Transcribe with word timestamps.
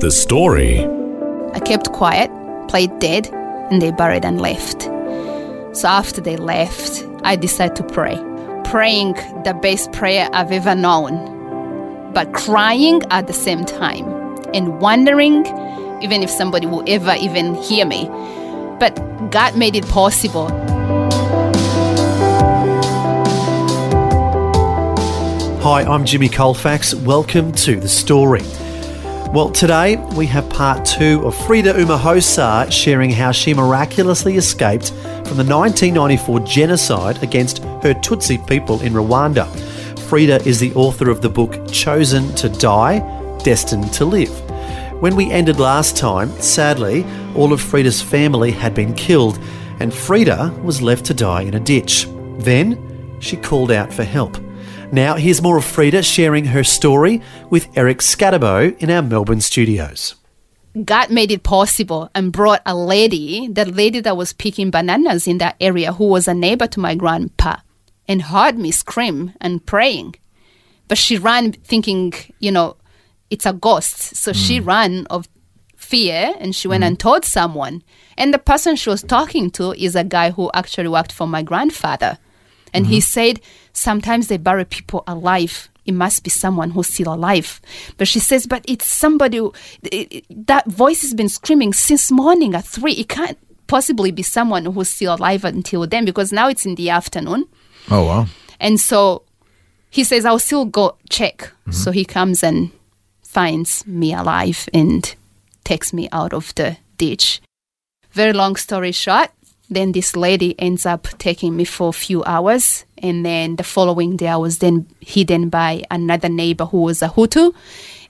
The 0.00 0.10
story. 0.10 0.84
I 1.54 1.60
kept 1.60 1.92
quiet, 1.92 2.30
played 2.68 2.98
dead, 2.98 3.28
and 3.70 3.80
they 3.80 3.92
buried 3.92 4.24
and 4.24 4.40
left. 4.40 4.82
So 5.74 5.88
after 5.88 6.20
they 6.20 6.36
left, 6.36 7.06
I 7.22 7.36
decided 7.36 7.76
to 7.76 7.84
pray. 7.84 8.16
Praying 8.64 9.14
the 9.44 9.56
best 9.62 9.92
prayer 9.92 10.28
I've 10.32 10.52
ever 10.52 10.74
known, 10.74 12.12
but 12.12 12.32
crying 12.34 13.02
at 13.10 13.28
the 13.28 13.32
same 13.32 13.64
time 13.64 14.04
and 14.52 14.80
wondering 14.80 15.46
even 16.02 16.22
if 16.22 16.28
somebody 16.28 16.66
will 16.66 16.82
ever 16.86 17.14
even 17.20 17.54
hear 17.54 17.86
me. 17.86 18.06
But 18.80 18.96
God 19.30 19.56
made 19.56 19.76
it 19.76 19.86
possible. 19.86 20.48
Hi, 25.62 25.82
I'm 25.82 26.04
Jimmy 26.04 26.28
Colfax. 26.28 26.94
Welcome 26.94 27.52
to 27.52 27.80
The 27.80 27.88
Story. 27.88 28.42
Well, 29.34 29.50
today 29.50 29.96
we 30.14 30.26
have 30.26 30.48
part 30.48 30.84
two 30.84 31.26
of 31.26 31.34
Frida 31.34 31.72
Umuhoza 31.72 32.70
sharing 32.70 33.10
how 33.10 33.32
she 33.32 33.52
miraculously 33.52 34.36
escaped 34.36 34.90
from 34.90 35.36
the 35.36 35.44
1994 35.44 36.38
genocide 36.38 37.20
against 37.20 37.58
her 37.82 37.94
Tutsi 37.94 38.38
people 38.46 38.80
in 38.80 38.92
Rwanda. 38.92 39.48
Frida 40.08 40.46
is 40.46 40.60
the 40.60 40.72
author 40.74 41.10
of 41.10 41.20
the 41.20 41.28
book 41.28 41.66
Chosen 41.66 42.32
to 42.36 42.48
Die, 42.48 43.00
Destined 43.42 43.92
to 43.94 44.04
Live. 44.04 44.30
When 45.02 45.16
we 45.16 45.32
ended 45.32 45.58
last 45.58 45.96
time, 45.96 46.30
sadly, 46.40 47.04
all 47.34 47.52
of 47.52 47.60
Frida's 47.60 48.00
family 48.00 48.52
had 48.52 48.72
been 48.72 48.94
killed, 48.94 49.40
and 49.80 49.92
Frida 49.92 50.60
was 50.62 50.80
left 50.80 51.06
to 51.06 51.14
die 51.14 51.42
in 51.42 51.54
a 51.54 51.60
ditch. 51.60 52.06
Then 52.38 53.18
she 53.18 53.36
called 53.36 53.72
out 53.72 53.92
for 53.92 54.04
help. 54.04 54.36
Now, 54.94 55.16
here's 55.16 55.42
more 55.42 55.56
of 55.56 55.64
Frida 55.64 56.04
sharing 56.04 56.44
her 56.44 56.62
story 56.62 57.20
with 57.50 57.66
Eric 57.76 57.98
Scatterbo 57.98 58.78
in 58.78 58.90
our 58.92 59.02
Melbourne 59.02 59.40
studios. 59.40 60.14
God 60.84 61.10
made 61.10 61.32
it 61.32 61.42
possible 61.42 62.10
and 62.14 62.32
brought 62.32 62.62
a 62.64 62.76
lady, 62.76 63.48
the 63.48 63.64
lady 63.64 63.98
that 63.98 64.16
was 64.16 64.32
picking 64.32 64.70
bananas 64.70 65.26
in 65.26 65.38
that 65.38 65.56
area, 65.60 65.94
who 65.94 66.06
was 66.06 66.28
a 66.28 66.32
neighbor 66.32 66.68
to 66.68 66.78
my 66.78 66.94
grandpa, 66.94 67.56
and 68.06 68.22
heard 68.22 68.56
me 68.56 68.70
scream 68.70 69.32
and 69.40 69.66
praying. 69.66 70.14
But 70.86 70.98
she 70.98 71.18
ran 71.18 71.54
thinking, 71.54 72.12
you 72.38 72.52
know, 72.52 72.76
it's 73.30 73.46
a 73.46 73.52
ghost. 73.52 74.14
So 74.14 74.32
she 74.32 74.60
mm. 74.60 74.66
ran 74.66 75.08
of 75.08 75.28
fear 75.76 76.36
and 76.38 76.54
she 76.54 76.68
went 76.68 76.84
mm. 76.84 76.86
and 76.86 77.00
told 77.00 77.24
someone. 77.24 77.82
And 78.16 78.32
the 78.32 78.38
person 78.38 78.76
she 78.76 78.90
was 78.90 79.02
talking 79.02 79.50
to 79.58 79.72
is 79.72 79.96
a 79.96 80.04
guy 80.04 80.30
who 80.30 80.52
actually 80.54 80.86
worked 80.86 81.10
for 81.10 81.26
my 81.26 81.42
grandfather. 81.42 82.18
And 82.74 82.86
he 82.86 82.98
mm-hmm. 82.98 83.02
said, 83.02 83.40
sometimes 83.72 84.28
they 84.28 84.36
bury 84.36 84.64
people 84.64 85.04
alive. 85.06 85.68
It 85.86 85.92
must 85.92 86.24
be 86.24 86.30
someone 86.30 86.70
who's 86.70 86.88
still 86.88 87.14
alive. 87.14 87.60
But 87.96 88.08
she 88.08 88.18
says, 88.18 88.46
but 88.46 88.64
it's 88.66 88.86
somebody, 88.86 89.38
who, 89.38 89.52
it- 89.82 90.12
it- 90.12 90.46
that 90.46 90.66
voice 90.66 91.02
has 91.02 91.14
been 91.14 91.28
screaming 91.28 91.72
since 91.72 92.10
morning 92.10 92.54
at 92.54 92.64
three. 92.64 92.92
It 92.92 93.08
can't 93.08 93.38
possibly 93.66 94.10
be 94.10 94.22
someone 94.22 94.64
who's 94.66 94.88
still 94.88 95.14
alive 95.14 95.44
until 95.44 95.86
then 95.86 96.04
because 96.04 96.32
now 96.32 96.48
it's 96.48 96.66
in 96.66 96.74
the 96.74 96.90
afternoon. 96.90 97.46
Oh, 97.90 98.04
wow. 98.04 98.26
And 98.60 98.80
so 98.80 99.22
he 99.90 100.04
says, 100.04 100.24
I'll 100.24 100.38
still 100.38 100.64
go 100.64 100.96
check. 101.10 101.38
Mm-hmm. 101.38 101.72
So 101.72 101.90
he 101.92 102.04
comes 102.04 102.42
and 102.42 102.70
finds 103.22 103.86
me 103.86 104.12
alive 104.14 104.68
and 104.72 105.14
takes 105.64 105.92
me 105.92 106.08
out 106.12 106.32
of 106.32 106.54
the 106.54 106.76
ditch. 106.96 107.40
Very 108.12 108.32
long 108.32 108.56
story 108.56 108.92
short, 108.92 109.30
then 109.70 109.92
this 109.92 110.16
lady 110.16 110.58
ends 110.58 110.86
up 110.86 111.08
taking 111.18 111.56
me 111.56 111.64
for 111.64 111.88
a 111.88 111.92
few 111.92 112.22
hours. 112.24 112.84
And 112.98 113.24
then 113.24 113.56
the 113.56 113.64
following 113.64 114.16
day, 114.16 114.28
I 114.28 114.36
was 114.36 114.58
then 114.58 114.86
hidden 115.00 115.48
by 115.48 115.84
another 115.90 116.28
neighbor 116.28 116.66
who 116.66 116.82
was 116.82 117.02
a 117.02 117.08
Hutu. 117.08 117.54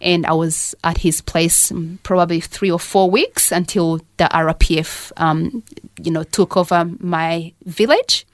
And 0.01 0.27
I 0.27 0.33
was 0.33 0.75
at 0.85 0.99
his 0.99 1.21
place 1.21 1.71
mm, 1.73 2.03
probably 2.03 2.41
three 2.41 2.71
or 2.71 2.81
four 2.81 3.11
weeks 3.11 3.53
until 3.53 3.99
the 4.17 4.25
RPF, 4.25 5.13
um, 5.17 5.63
you 6.03 6.11
know, 6.11 6.25
took 6.25 6.57
over 6.57 6.91
my 6.99 7.53
village 7.65 8.27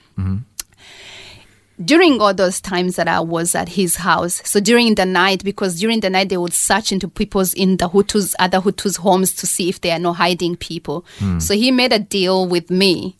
during 1.85 2.21
all 2.21 2.35
those 2.35 2.61
times 2.61 2.97
that 2.97 3.09
I 3.09 3.21
was 3.21 3.55
at 3.55 3.71
his 3.71 3.97
house, 3.97 4.43
so 4.45 4.61
during 4.61 4.95
the 4.97 5.07
night, 5.07 5.43
because 5.45 5.81
during 5.81 6.01
the 6.01 6.11
night 6.11 6.29
they 6.29 6.37
would 6.37 6.53
search 6.53 6.93
into 6.93 7.09
people's 7.09 7.55
in 7.55 7.79
the 7.79 7.89
Hutus, 7.89 8.35
other 8.39 8.61
Hutus' 8.61 8.99
homes 8.99 9.35
to 9.37 9.47
see 9.47 9.69
if 9.69 9.81
they 9.81 9.91
are 9.91 9.99
no 9.99 10.13
hiding 10.13 10.57
people. 10.57 11.05
So 11.39 11.55
he 11.55 11.71
made 11.71 11.93
a 11.93 11.99
deal 11.99 12.47
with 12.47 12.71
me. 12.71 13.17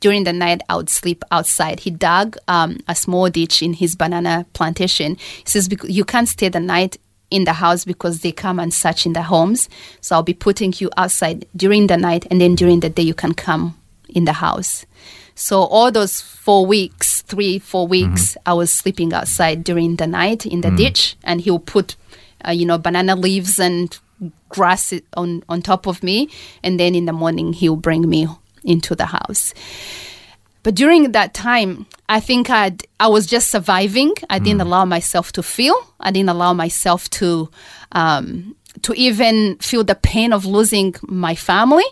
During 0.00 0.24
the 0.24 0.32
night, 0.32 0.62
I 0.68 0.74
would 0.74 0.90
sleep 0.90 1.22
outside. 1.30 1.78
He 1.78 1.90
dug 1.90 2.36
um, 2.48 2.80
a 2.88 2.94
small 2.96 3.30
ditch 3.30 3.62
in 3.62 3.72
his 3.72 3.94
banana 3.94 4.46
plantation. 4.52 5.14
He 5.14 5.44
says, 5.46 5.68
You 5.84 6.04
can't 6.04 6.28
stay 6.28 6.48
the 6.48 6.58
night 6.58 6.96
in 7.30 7.44
the 7.44 7.52
house 7.52 7.84
because 7.84 8.20
they 8.20 8.32
come 8.32 8.58
and 8.58 8.74
search 8.74 9.06
in 9.06 9.12
the 9.12 9.22
homes. 9.22 9.68
So 10.00 10.16
I'll 10.16 10.24
be 10.24 10.34
putting 10.34 10.74
you 10.78 10.90
outside 10.96 11.46
during 11.54 11.86
the 11.86 11.96
night, 11.96 12.26
and 12.32 12.40
then 12.40 12.56
during 12.56 12.80
the 12.80 12.90
day, 12.90 13.02
you 13.02 13.14
can 13.14 13.32
come 13.32 13.78
in 14.08 14.24
the 14.24 14.32
house. 14.32 14.86
So 15.34 15.62
all 15.62 15.90
those 15.90 16.20
four 16.20 16.66
weeks, 16.66 17.22
three, 17.22 17.58
four 17.58 17.86
weeks, 17.86 18.36
I 18.46 18.52
was 18.52 18.70
sleeping 18.72 19.12
outside 19.12 19.64
during 19.64 19.96
the 19.96 20.06
night 20.06 20.46
in 20.46 20.60
the 20.60 20.70
ditch, 20.70 21.16
and 21.24 21.40
he'll 21.40 21.58
put, 21.58 21.96
uh, 22.46 22.50
you 22.50 22.66
know, 22.66 22.78
banana 22.78 23.16
leaves 23.16 23.58
and 23.58 23.96
grass 24.48 24.92
on 25.16 25.42
on 25.48 25.62
top 25.62 25.86
of 25.86 26.02
me, 26.02 26.28
and 26.62 26.78
then 26.78 26.94
in 26.94 27.06
the 27.06 27.12
morning 27.12 27.52
he'll 27.52 27.76
bring 27.76 28.08
me 28.08 28.26
into 28.64 28.94
the 28.94 29.06
house. 29.06 29.54
But 30.62 30.76
during 30.76 31.12
that 31.12 31.34
time, 31.34 31.86
I 32.08 32.20
think 32.20 32.48
I 32.50 32.76
I 33.00 33.08
was 33.08 33.26
just 33.26 33.50
surviving. 33.50 34.12
I 34.30 34.38
didn't 34.38 34.60
allow 34.60 34.84
myself 34.84 35.32
to 35.32 35.42
feel. 35.42 35.74
I 35.98 36.12
didn't 36.12 36.28
allow 36.28 36.52
myself 36.52 37.10
to 37.10 37.50
um, 37.92 38.54
to 38.82 38.92
even 38.94 39.56
feel 39.58 39.84
the 39.84 39.96
pain 39.96 40.32
of 40.32 40.44
losing 40.44 40.94
my 41.02 41.34
family. 41.34 41.84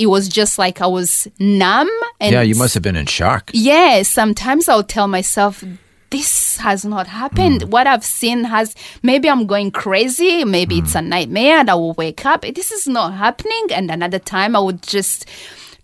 It 0.00 0.06
was 0.06 0.28
just 0.28 0.58
like 0.58 0.80
I 0.80 0.86
was 0.86 1.28
numb. 1.38 1.90
And 2.20 2.32
Yeah, 2.32 2.40
you 2.40 2.54
must 2.54 2.72
have 2.72 2.82
been 2.82 2.96
in 2.96 3.04
shock. 3.04 3.50
yeah, 3.52 4.02
sometimes 4.02 4.66
I'll 4.66 4.82
tell 4.82 5.08
myself, 5.08 5.62
this 6.08 6.56
has 6.56 6.86
not 6.86 7.06
happened. 7.06 7.62
Hmm. 7.62 7.70
What 7.70 7.86
I've 7.86 8.04
seen 8.04 8.44
has, 8.44 8.74
maybe 9.02 9.28
I'm 9.28 9.46
going 9.46 9.70
crazy. 9.70 10.44
Maybe 10.44 10.78
it's 10.78 10.94
a 10.94 11.00
hmm. 11.02 11.10
nightmare 11.10 11.58
and 11.58 11.68
I 11.68 11.74
will 11.74 11.92
wake 11.92 12.24
up. 12.24 12.42
This 12.42 12.70
is 12.72 12.88
not 12.88 13.12
happening. 13.12 13.66
And 13.70 13.90
another 13.90 14.18
time 14.18 14.56
I 14.56 14.60
would 14.60 14.82
just 14.82 15.28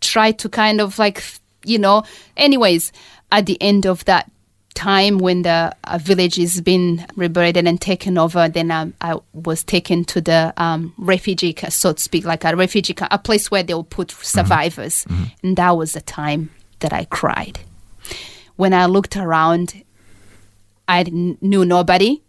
try 0.01 0.33
to 0.33 0.49
kind 0.49 0.81
of 0.81 0.99
like, 0.99 1.23
you 1.65 1.79
know, 1.79 2.03
anyways, 2.39 2.93
at 3.31 3.45
the 3.45 3.61
end 3.61 3.87
of 3.87 4.05
that 4.07 4.31
time 4.77 5.19
when 5.19 5.43
the 5.43 5.75
uh, 5.85 5.99
village 5.99 6.39
is 6.39 6.61
been 6.61 7.05
rebuilt 7.17 7.57
and 7.57 7.81
taken 7.81 8.17
over, 8.19 8.49
then 8.49 8.71
um, 8.71 8.95
I 9.01 9.17
was 9.33 9.65
taken 9.65 10.05
to 10.05 10.21
the 10.21 10.53
um, 10.57 10.93
refugee, 10.99 11.55
so 11.71 11.95
to 11.95 12.01
speak, 12.01 12.25
like 12.25 12.45
a 12.45 12.55
refugee, 12.55 12.95
a 13.11 13.19
place 13.19 13.51
where 13.51 13.65
they'll 13.65 13.83
put 13.83 14.13
survivors. 14.13 15.05
And 15.43 15.57
that 15.57 15.77
was 15.77 15.93
the 15.93 16.01
time 16.03 16.51
that 16.81 16.93
I 16.93 17.07
cried. 17.07 17.59
When 18.57 18.73
I 18.73 18.87
looked 18.87 19.17
around, 19.17 19.83
I 20.87 21.03
knew 21.05 21.65
nobody. 21.65 22.23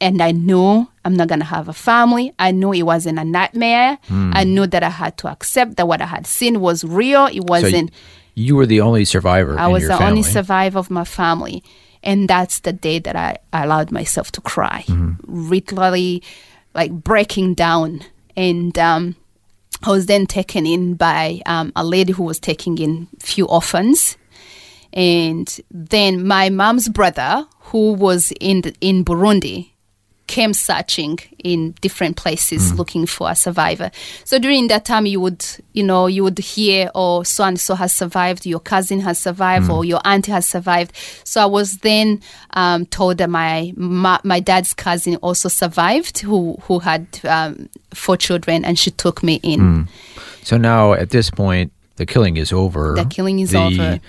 And 0.00 0.22
I 0.22 0.30
knew 0.30 0.86
I'm 1.04 1.14
not 1.16 1.26
going 1.26 1.40
to 1.40 1.44
have 1.44 1.68
a 1.68 1.72
family. 1.72 2.32
I 2.38 2.52
knew 2.52 2.72
it 2.72 2.82
wasn't 2.84 3.18
a 3.18 3.24
nightmare. 3.24 3.98
I 4.08 4.44
knew 4.44 4.64
that 4.68 4.84
I 4.84 4.90
had 4.90 5.16
to 5.18 5.28
accept 5.28 5.76
that 5.76 5.88
what 5.88 6.00
I 6.00 6.06
had 6.06 6.24
seen 6.24 6.60
was 6.60 6.84
real. 6.84 7.26
It 7.26 7.40
wasn't. 7.44 7.90
You 8.38 8.56
were 8.56 8.66
the 8.66 8.80
only 8.80 9.04
survivor 9.04 9.58
I 9.58 9.66
was 9.66 9.82
the 9.82 9.96
family. 9.96 10.06
only 10.06 10.22
survivor 10.22 10.78
of 10.78 10.90
my 10.90 11.04
family. 11.04 11.62
And 12.02 12.28
that's 12.28 12.60
the 12.60 12.72
day 12.72 13.00
that 13.00 13.16
I, 13.16 13.38
allowed 13.52 13.90
myself 13.90 14.30
to 14.32 14.40
cry, 14.40 14.84
literally 15.26 16.22
like 16.72 16.92
breaking 16.92 17.54
down. 17.54 18.02
And 18.36 18.78
um, 18.78 19.16
I 19.82 19.90
was 19.90 20.06
then 20.06 20.26
taken 20.26 20.64
in 20.64 20.94
by 20.94 21.42
um, 21.46 21.72
a 21.74 21.84
lady 21.84 22.12
who 22.12 22.22
was 22.22 22.38
taking 22.38 22.78
in 22.78 23.08
few 23.18 23.46
orphans. 23.46 24.16
And 24.92 25.60
then 25.72 26.26
my 26.26 26.50
mom's 26.50 26.88
brother, 26.88 27.46
who 27.58 27.94
was 27.94 28.32
in 28.40 28.62
the, 28.62 28.74
in 28.80 29.04
Burundi, 29.04 29.72
came 30.28 30.52
searching 30.54 31.18
in 31.42 31.74
different 31.80 32.16
places 32.16 32.70
Mm. 32.72 32.78
looking 32.78 33.06
for 33.06 33.30
a 33.30 33.34
survivor. 33.34 33.90
So 34.24 34.38
during 34.38 34.68
that 34.68 34.84
time, 34.84 35.06
you 35.06 35.20
would, 35.20 35.44
you 35.72 35.82
know, 35.82 36.06
you 36.06 36.22
would 36.22 36.38
hear, 36.38 36.90
oh, 36.94 37.24
so 37.24 37.42
and 37.44 37.58
so 37.58 37.74
has 37.74 37.92
survived, 37.92 38.46
your 38.46 38.60
cousin 38.60 39.00
has 39.00 39.18
survived, 39.18 39.66
Mm. 39.66 39.74
or 39.74 39.84
your 39.84 40.00
auntie 40.04 40.30
has 40.32 40.46
survived. 40.46 40.92
So 41.24 41.40
I 41.42 41.46
was 41.46 41.78
then 41.78 42.20
um, 42.54 42.86
told 42.86 43.18
that 43.18 43.30
my, 43.30 43.72
my 43.76 44.20
my 44.22 44.38
dad's 44.40 44.72
cousin 44.74 45.16
also 45.16 45.48
survived, 45.48 46.18
who 46.20 46.56
who 46.68 46.78
had 46.80 47.06
um, 47.24 47.68
four 47.92 48.16
children, 48.16 48.64
and 48.64 48.78
she 48.78 48.90
took 48.92 49.22
me 49.22 49.40
in. 49.42 49.60
Mm. 49.60 49.88
So 50.44 50.56
now 50.56 50.92
at 50.92 51.10
this 51.10 51.30
point, 51.30 51.72
the 51.96 52.06
killing 52.06 52.36
is 52.36 52.52
over. 52.52 52.94
The 52.94 53.04
killing 53.06 53.40
is 53.40 53.54
over 53.54 53.74
the 53.76 53.82
over. 53.88 54.00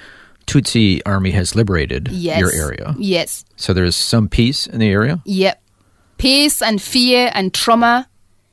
Tutsi 0.46 1.02
army 1.06 1.32
has 1.32 1.56
liberated 1.56 2.08
Yes, 2.12 2.40
your 2.40 2.52
area. 2.52 2.96
Yes. 2.98 3.46
So 3.56 3.74
there's 3.74 3.96
some 3.96 4.28
peace 4.28 4.66
in 4.68 4.80
the 4.80 4.90
area. 4.90 5.22
Yep. 5.26 5.62
Peace 6.20 6.62
and 6.62 6.80
fear 6.82 7.32
and 7.34 7.52
trauma 7.54 8.06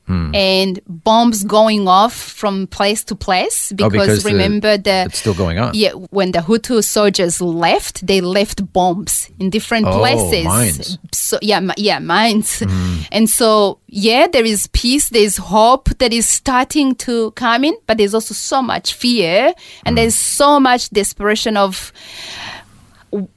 Hmm. 0.07 0.31
and 0.33 0.79
bombs 0.87 1.43
going 1.43 1.85
off 1.85 2.13
from 2.13 2.65
place 2.67 3.03
to 3.03 3.13
place 3.13 3.73
because, 3.75 3.87
Oh, 3.87 3.89
because 3.89 4.23
remember 4.23 4.77
the 4.77 5.03
It's 5.07 5.19
still 5.19 5.33
going 5.33 5.59
on. 5.59 5.71
yeah 5.73 5.91
when 6.15 6.31
the 6.31 6.39
Hutu 6.39 6.81
soldiers 6.81 7.41
left 7.41 8.07
they 8.07 8.21
left 8.21 8.71
bombs 8.71 9.27
in 9.37 9.49
different 9.49 9.85
Oh, 9.85 9.97
places 9.99 10.45
mines. 10.45 10.97
so 11.11 11.37
yeah 11.41 11.59
yeah 11.75 11.99
mines 11.99 12.63
and 13.11 13.29
so 13.29 13.79
yeah 13.87 14.27
there 14.31 14.45
is 14.45 14.67
peace 14.67 15.09
there's 15.09 15.35
hope 15.35 15.89
that 15.99 16.13
is 16.13 16.25
starting 16.25 16.95
to 17.03 17.31
come 17.31 17.65
in 17.65 17.75
but 17.85 17.97
there's 17.97 18.13
also 18.13 18.33
so 18.33 18.61
much 18.61 18.93
fear 18.93 19.51
and 19.85 19.97
there's 19.97 20.15
so 20.15 20.57
much 20.57 20.89
desperation 20.91 21.57
of 21.57 21.91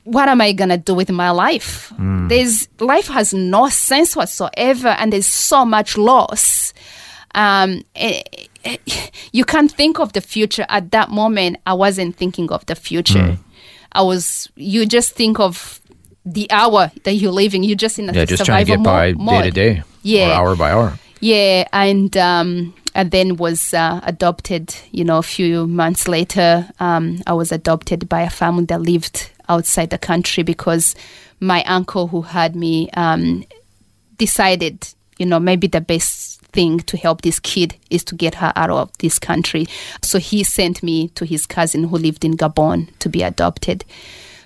what 0.05 0.29
am 0.29 0.41
I 0.41 0.53
gonna 0.53 0.79
do 0.79 0.95
with 0.95 1.11
my 1.11 1.31
life? 1.31 1.93
There's 1.99 2.69
life 2.81 3.09
has 3.09 3.33
no 3.35 3.69
sense 3.69 4.15
whatsoever, 4.17 4.89
and 4.89 5.13
there's 5.13 5.27
so 5.27 5.65
much 5.65 5.97
loss. 5.97 6.73
Um, 7.35 7.83
eh, 7.95 8.23
eh, 8.65 8.77
you 9.33 9.45
can't 9.45 9.71
think 9.71 9.99
of 10.01 10.13
the 10.13 10.21
future 10.21 10.67
at 10.69 10.91
that 10.91 11.11
moment. 11.11 11.59
I 11.67 11.75
wasn't 11.75 12.17
thinking 12.17 12.51
of 12.51 12.67
the 12.67 12.75
future. 12.75 13.39
I 13.93 14.03
was. 14.03 14.49
You 14.57 14.87
just 14.87 15.15
think 15.15 15.39
of 15.41 15.81
the 16.25 16.51
hour 16.51 16.91
that 17.05 17.15
you're 17.15 17.33
living. 17.33 17.63
You're 17.65 17.77
just 17.77 17.99
in 17.99 18.11
a 18.11 18.13
Yeah, 18.13 18.25
just 18.25 18.45
trying 18.45 18.65
to 18.67 18.73
get 18.77 18.83
by 18.83 19.13
mo- 19.15 19.33
day 19.33 19.39
to 19.39 19.45
mode. 19.47 19.55
day, 19.55 19.83
Yeah. 20.03 20.39
hour 20.39 20.55
by 20.57 20.71
hour. 20.73 20.99
Yeah, 21.21 21.67
and 21.73 22.17
um, 22.17 22.75
and 22.95 23.11
then 23.11 23.37
was 23.37 23.73
uh, 23.75 24.01
adopted. 24.05 24.75
You 24.91 25.05
know, 25.05 25.19
a 25.19 25.23
few 25.23 25.67
months 25.67 26.09
later, 26.09 26.69
um, 26.81 27.19
I 27.27 27.33
was 27.35 27.53
adopted 27.53 28.09
by 28.09 28.23
a 28.23 28.31
family 28.31 28.65
that 28.67 28.83
lived 28.83 29.31
outside 29.51 29.91
the 29.91 29.99
country 29.99 30.43
because 30.43 30.95
my 31.41 31.63
uncle 31.65 32.07
who 32.07 32.23
had 32.23 32.55
me 32.57 32.89
um, 32.93 33.45
decided, 34.17 34.89
you 35.19 35.27
know, 35.27 35.41
maybe 35.41 35.67
the 35.67 35.81
best 35.81 36.41
thing 36.53 36.81
to 36.81 36.97
help 36.97 37.23
this 37.23 37.39
kid 37.41 37.75
is 37.91 38.05
to 38.05 38.15
get 38.15 38.35
her 38.37 38.53
out 38.57 38.71
of 38.71 38.97
this 38.99 39.19
country. 39.19 39.67
So 40.03 40.19
he 40.19 40.45
sent 40.45 40.83
me 40.83 41.09
to 41.09 41.25
his 41.25 41.47
cousin 41.47 41.85
who 41.85 41.99
lived 41.99 42.25
in 42.25 42.37
Gabon 42.37 42.89
to 43.01 43.09
be 43.09 43.23
adopted. 43.23 43.85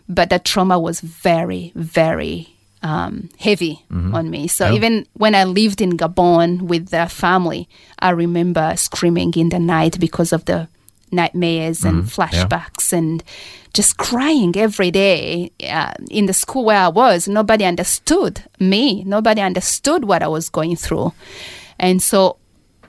But 0.08 0.30
the 0.30 0.38
trauma 0.38 0.78
was 0.78 1.00
very, 1.00 1.72
very 1.74 2.48
um, 2.82 3.30
heavy 3.38 3.84
on 4.14 4.30
me. 4.30 4.48
So 4.48 4.66
even 4.74 5.06
when 5.14 5.34
I 5.34 5.44
lived 5.44 5.80
in 5.80 5.96
Gabon 5.96 6.62
with 6.62 6.88
the 6.90 7.06
family, 7.08 7.68
I 7.98 8.10
remember 8.10 8.74
screaming 8.76 9.32
in 9.36 9.48
the 9.48 9.58
night 9.58 9.98
because 9.98 10.32
of 10.32 10.44
the 10.44 10.68
nightmares 11.12 11.84
and 11.84 12.04
flashbacks 12.04 12.92
and 12.92 13.22
just 13.72 13.96
crying 13.96 14.54
every 14.56 14.90
day 14.90 15.50
uh, 15.68 15.94
in 16.10 16.26
the 16.26 16.32
school 16.32 16.64
where 16.64 16.78
I 16.80 16.88
was. 16.88 17.26
Nobody 17.28 17.64
understood 17.64 18.42
me. 18.60 19.04
Nobody 19.04 19.40
understood 19.40 20.04
what 20.04 20.22
I 20.22 20.28
was 20.28 20.48
going 20.48 20.76
through. 20.76 21.12
And 21.78 22.02
so 22.02 22.36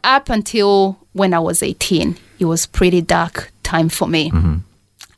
up 0.03 0.29
until 0.29 0.97
when 1.13 1.33
I 1.33 1.39
was 1.39 1.63
18, 1.63 2.17
it 2.39 2.45
was 2.45 2.65
pretty 2.65 3.01
dark 3.01 3.51
time 3.63 3.89
for 3.89 4.07
me. 4.07 4.31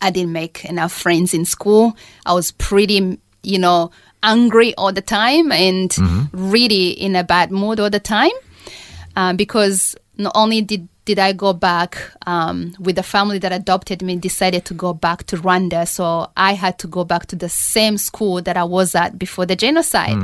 I 0.01 0.11
didn't 0.11 0.31
make 0.31 0.63
enough 0.65 0.93
friends 0.93 1.33
in 1.33 1.43
school. 1.43 1.97
I 2.25 2.33
was 2.33 2.51
pretty, 2.51 3.19
you 3.43 3.59
know, 3.59 3.91
angry 4.23 4.73
all 4.75 4.93
the 4.93 5.01
time 5.01 5.51
and 5.51 5.95
really 6.31 6.89
in 6.89 7.15
a 7.15 7.23
bad 7.23 7.51
mood 7.51 7.79
all 7.79 7.89
the 7.89 8.00
time 8.00 8.31
um, 9.15 9.35
because 9.38 9.95
not 10.17 10.31
only 10.35 10.61
did 10.61 10.88
did 11.07 11.19
I 11.19 11.31
go 11.45 11.51
back 11.54 11.92
um, 12.33 12.57
with 12.86 12.95
the 12.98 13.04
family 13.15 13.39
that 13.39 13.54
adopted 13.62 14.00
me, 14.07 14.13
decided 14.18 14.63
to 14.65 14.74
go 14.86 14.94
back 14.94 15.19
to 15.30 15.38
Rwanda. 15.38 15.88
So 15.88 16.06
I 16.36 16.51
had 16.63 16.75
to 16.80 16.88
go 16.88 17.04
back 17.06 17.24
to 17.31 17.36
the 17.36 17.50
same 17.50 17.98
school 17.98 18.42
that 18.48 18.57
I 18.57 18.65
was 18.77 18.94
at 18.94 19.18
before 19.18 19.45
the 19.51 19.56
genocide, 19.56 20.18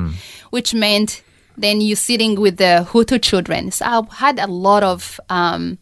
which 0.56 0.74
meant 0.74 1.24
then 1.58 1.82
you're 1.82 1.96
sitting 2.10 2.34
with 2.44 2.58
the 2.58 2.74
Hutu 2.92 3.18
children. 3.30 3.72
So 3.72 3.86
I 3.86 4.02
had 4.26 4.40
a 4.40 4.48
lot 4.68 4.84
of 4.84 5.20
um, 5.30 5.78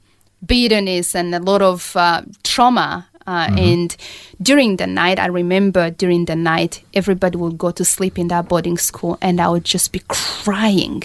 bitterness 0.46 1.16
and 1.16 1.34
a 1.34 1.40
lot 1.40 1.62
of 1.62 1.96
uh, 1.96 2.22
trauma. 2.44 3.08
Uh, 3.28 3.48
And 3.70 3.90
during 4.42 4.78
the 4.78 4.88
night, 4.88 5.18
I 5.20 5.28
remember 5.42 5.84
during 5.92 6.26
the 6.26 6.36
night, 6.36 6.84
everybody 6.94 7.38
would 7.38 7.58
go 7.58 7.72
to 7.72 7.84
sleep 7.86 8.18
in 8.18 8.28
that 8.30 8.48
boarding 8.50 8.78
school, 8.80 9.18
and 9.22 9.40
I 9.40 9.48
would 9.48 9.64
just 9.76 9.92
be 9.92 10.02
crying 10.08 11.04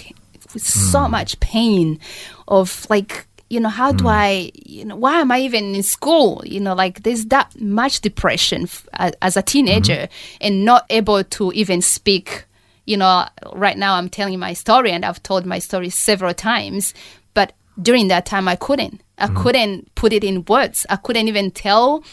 with 0.53 0.65
so 0.65 1.07
much 1.07 1.39
pain 1.39 1.99
of 2.47 2.85
like 2.89 3.13
you 3.49 3.59
know 3.59 3.69
how 3.69 3.91
do 3.91 4.05
mm. 4.05 4.11
i 4.11 4.51
you 4.53 4.83
know 4.83 4.95
why 4.95 5.19
am 5.21 5.31
i 5.31 5.39
even 5.39 5.75
in 5.75 5.83
school? 5.83 6.41
You 6.45 6.59
know 6.59 6.73
like 6.73 7.03
there's 7.03 7.25
that 7.27 7.59
much 7.59 8.01
depression 8.01 8.63
f- 8.63 8.87
as 9.21 9.37
a 9.37 9.41
teenager 9.41 9.93
mm-hmm. 9.93 10.37
and 10.41 10.65
not 10.65 10.85
able 10.89 11.23
to 11.23 11.51
even 11.53 11.81
speak. 11.81 12.45
You 12.85 12.95
know 12.95 13.27
right 13.53 13.77
now 13.77 13.95
i'm 13.95 14.07
telling 14.07 14.39
my 14.39 14.53
story 14.53 14.91
and 14.91 15.03
i've 15.03 15.21
told 15.21 15.45
my 15.45 15.59
story 15.59 15.89
several 15.89 16.33
times 16.33 16.93
but 17.33 17.51
during 17.81 18.07
that 18.07 18.25
time 18.25 18.47
i 18.47 18.55
couldn't. 18.55 19.01
I 19.17 19.27
mm. 19.27 19.35
couldn't 19.35 19.93
put 19.95 20.13
it 20.13 20.23
in 20.23 20.45
words. 20.45 20.85
I 20.89 20.95
couldn't 20.95 21.27
even 21.27 21.51
tell 21.51 22.03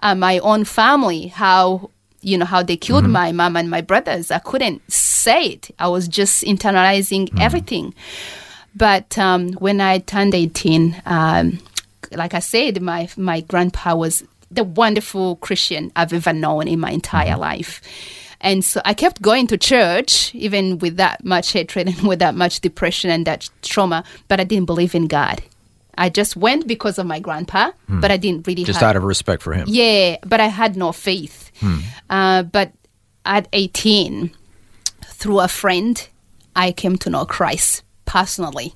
uh, 0.00 0.14
my 0.14 0.38
own 0.38 0.64
family 0.64 1.28
how 1.28 1.90
you 2.20 2.38
know 2.38 2.46
how 2.46 2.62
they 2.62 2.76
killed 2.76 3.04
mm-hmm. 3.04 3.12
my 3.12 3.32
mom 3.32 3.56
and 3.56 3.70
my 3.70 3.80
brothers. 3.80 4.30
I 4.30 4.38
couldn't 4.38 4.80
say 4.90 5.44
it. 5.46 5.70
I 5.78 5.88
was 5.88 6.08
just 6.08 6.42
internalizing 6.42 7.28
mm. 7.28 7.40
everything 7.40 7.94
but 8.74 9.16
um, 9.18 9.52
when 9.54 9.80
i 9.80 9.98
turned 9.98 10.34
18 10.34 11.02
um, 11.06 11.58
like 12.12 12.34
i 12.34 12.38
said 12.40 12.80
my 12.82 13.08
my 13.16 13.40
grandpa 13.40 13.94
was 13.94 14.24
the 14.50 14.64
wonderful 14.64 15.36
christian 15.36 15.90
i've 15.96 16.12
ever 16.12 16.32
known 16.32 16.68
in 16.68 16.78
my 16.80 16.90
entire 16.90 17.36
life. 17.36 17.80
And 18.40 18.62
so 18.62 18.80
i 18.84 18.92
kept 18.92 19.22
going 19.22 19.46
to 19.46 19.56
church 19.56 20.34
even 20.34 20.78
with 20.78 20.96
that 20.98 21.24
much 21.24 21.52
hatred 21.52 21.88
and 21.88 22.00
with 22.10 22.18
that 22.18 22.34
much 22.34 22.60
depression 22.60 23.08
and 23.10 23.26
that 23.26 23.48
trauma 23.62 24.04
but 24.28 24.38
i 24.40 24.44
didn't 24.44 24.66
believe 24.66 24.94
in 24.94 25.06
god. 25.06 25.42
I 25.96 26.08
just 26.10 26.36
went 26.36 26.66
because 26.66 26.98
of 26.98 27.06
my 27.06 27.20
grandpa 27.20 27.70
but 27.88 28.10
i 28.10 28.16
didn't 28.18 28.46
really 28.46 28.64
Just 28.64 28.80
have 28.80 28.90
out 28.90 28.96
of 28.96 29.04
respect 29.04 29.42
for 29.42 29.52
him. 29.54 29.64
yeah, 29.68 30.16
but 30.26 30.40
I 30.40 30.48
had 30.48 30.76
no 30.76 30.90
faith. 30.92 31.50
Uh, 32.10 32.42
but 32.42 32.72
at 33.24 33.46
18, 33.52 34.30
through 35.06 35.40
a 35.40 35.48
friend, 35.48 35.96
I 36.56 36.72
came 36.72 36.98
to 36.98 37.10
know 37.10 37.24
Christ 37.24 37.83
personally. 38.14 38.72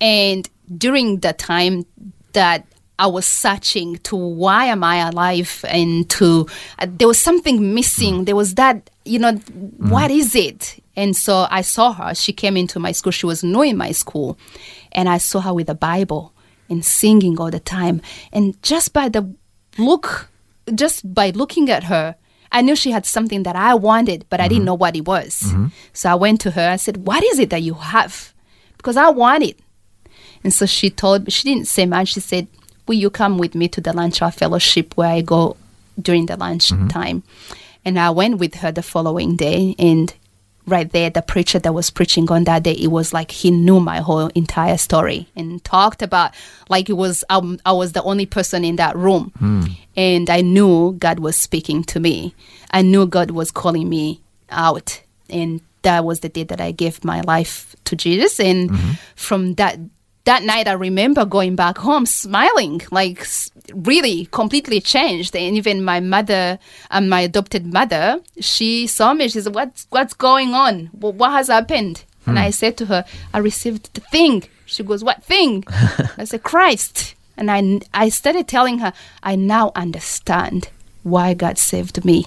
And 0.00 0.50
during 0.76 1.20
the 1.20 1.32
time 1.32 1.86
that 2.32 2.66
I 2.98 3.06
was 3.06 3.24
searching 3.24 3.98
to 4.08 4.16
why 4.16 4.64
am 4.64 4.82
I 4.82 4.96
alive 5.08 5.64
and 5.68 6.10
to 6.10 6.48
uh, 6.80 6.86
there 6.98 7.06
was 7.06 7.20
something 7.20 7.72
missing. 7.72 8.24
There 8.24 8.34
was 8.34 8.56
that 8.56 8.90
you 9.04 9.20
know 9.20 9.34
what 9.94 10.10
is 10.10 10.34
it? 10.34 10.82
And 10.96 11.16
so 11.16 11.46
I 11.50 11.62
saw 11.62 11.92
her. 11.92 12.14
She 12.14 12.32
came 12.32 12.56
into 12.56 12.80
my 12.80 12.92
school. 12.92 13.12
She 13.12 13.26
was 13.26 13.44
new 13.44 13.62
in 13.62 13.76
my 13.76 13.92
school, 13.92 14.36
and 14.90 15.08
I 15.08 15.18
saw 15.18 15.40
her 15.40 15.54
with 15.54 15.68
a 15.70 15.74
Bible 15.74 16.32
and 16.68 16.84
singing 16.84 17.38
all 17.38 17.50
the 17.50 17.60
time. 17.60 18.02
And 18.32 18.60
just 18.62 18.92
by 18.92 19.08
the 19.08 19.22
look, 19.78 20.28
just 20.74 21.14
by 21.14 21.30
looking 21.30 21.70
at 21.70 21.84
her, 21.84 22.16
I 22.52 22.62
knew 22.62 22.76
she 22.76 22.90
had 22.90 23.06
something 23.06 23.42
that 23.42 23.56
I 23.56 23.74
wanted, 23.74 24.26
but 24.30 24.40
I 24.40 24.46
didn't 24.46 24.60
mm-hmm. 24.60 24.66
know 24.66 24.74
what 24.74 24.94
it 24.94 25.06
was. 25.06 25.40
Mm-hmm. 25.46 25.66
So 25.92 26.10
I 26.10 26.14
went 26.14 26.40
to 26.42 26.52
her. 26.52 26.68
I 26.68 26.76
said, 26.76 27.06
"What 27.06 27.24
is 27.24 27.38
it 27.38 27.50
that 27.50 27.62
you 27.62 27.74
have?" 27.74 28.32
Because 28.76 28.96
I 28.96 29.08
want 29.08 29.44
it. 29.44 29.58
And 30.44 30.52
so 30.52 30.66
she 30.66 30.90
told 30.90 31.24
me, 31.24 31.30
she 31.30 31.48
didn't 31.48 31.68
say 31.68 31.86
much. 31.86 32.08
She 32.08 32.20
said, 32.20 32.48
Will 32.86 32.96
you 32.96 33.10
come 33.10 33.38
with 33.38 33.54
me 33.54 33.68
to 33.68 33.80
the 33.80 33.92
lunch 33.92 34.22
hour 34.22 34.30
fellowship 34.30 34.96
where 34.96 35.08
I 35.08 35.20
go 35.20 35.56
during 36.00 36.26
the 36.26 36.36
lunch 36.36 36.68
mm-hmm. 36.68 36.88
time? 36.88 37.22
And 37.84 37.98
I 37.98 38.10
went 38.10 38.38
with 38.38 38.56
her 38.56 38.72
the 38.72 38.82
following 38.82 39.36
day. 39.36 39.74
And 39.78 40.12
right 40.66 40.90
there, 40.92 41.10
the 41.10 41.22
preacher 41.22 41.58
that 41.58 41.72
was 41.74 41.90
preaching 41.90 42.30
on 42.30 42.44
that 42.44 42.62
day, 42.62 42.72
it 42.72 42.88
was 42.88 43.12
like 43.12 43.30
he 43.30 43.50
knew 43.50 43.80
my 43.80 43.98
whole 44.00 44.28
entire 44.34 44.76
story 44.78 45.28
and 45.34 45.62
talked 45.64 46.02
about 46.02 46.32
like 46.68 46.88
it 46.88 46.94
was, 46.94 47.24
um, 47.30 47.58
I 47.66 47.72
was 47.72 47.92
the 47.92 48.02
only 48.02 48.26
person 48.26 48.64
in 48.64 48.76
that 48.76 48.96
room. 48.96 49.32
And 49.96 50.30
I 50.30 50.40
knew 50.40 50.92
God 50.98 51.18
was 51.18 51.36
speaking 51.36 51.82
to 51.84 52.00
me. 52.00 52.34
I 52.70 52.82
knew 52.82 53.06
God 53.06 53.32
was 53.32 53.50
calling 53.50 53.88
me 53.88 54.20
out. 54.50 55.02
And 55.28 55.60
that 55.82 56.04
was 56.04 56.20
the 56.20 56.28
day 56.28 56.44
that 56.44 56.60
I 56.60 56.70
gave 56.70 57.04
my 57.04 57.20
life 57.22 57.74
to 57.84 57.96
Jesus. 57.96 58.38
And 58.38 58.70
from 59.16 59.54
that 59.54 59.78
that 60.24 60.42
night, 60.44 60.68
I 60.68 60.72
remember 60.72 61.24
going 61.24 61.56
back 61.56 61.78
home 61.78 62.06
smiling, 62.06 62.80
like 62.90 63.26
really 63.74 64.26
completely 64.26 64.80
changed. 64.80 65.34
And 65.34 65.56
even 65.56 65.84
my 65.84 66.00
mother, 66.00 66.58
um, 66.90 67.08
my 67.08 67.20
adopted 67.22 67.72
mother, 67.72 68.20
she 68.40 68.86
saw 68.86 69.14
me. 69.14 69.28
She 69.28 69.40
said, 69.40 69.54
"What's 69.54 69.86
what's 69.90 70.14
going 70.14 70.54
on? 70.54 70.86
Wh- 70.86 71.16
What 71.18 71.32
has 71.32 71.48
happened?" 71.48 72.04
And 72.24 72.38
I 72.38 72.50
said 72.50 72.76
to 72.76 72.86
her, 72.86 73.04
I 73.34 73.38
received 73.38 73.92
the 73.94 74.00
thing. 74.00 74.44
She 74.64 74.84
goes, 74.84 75.02
What 75.02 75.24
thing? 75.24 75.64
I 76.16 76.22
said, 76.24 76.44
Christ. 76.44 77.16
And 77.36 77.50
I, 77.50 77.80
I 77.92 78.10
started 78.10 78.46
telling 78.46 78.78
her, 78.78 78.92
I 79.24 79.34
now 79.34 79.72
understand 79.74 80.68
why 81.02 81.34
God 81.34 81.58
saved 81.58 82.04
me. 82.04 82.26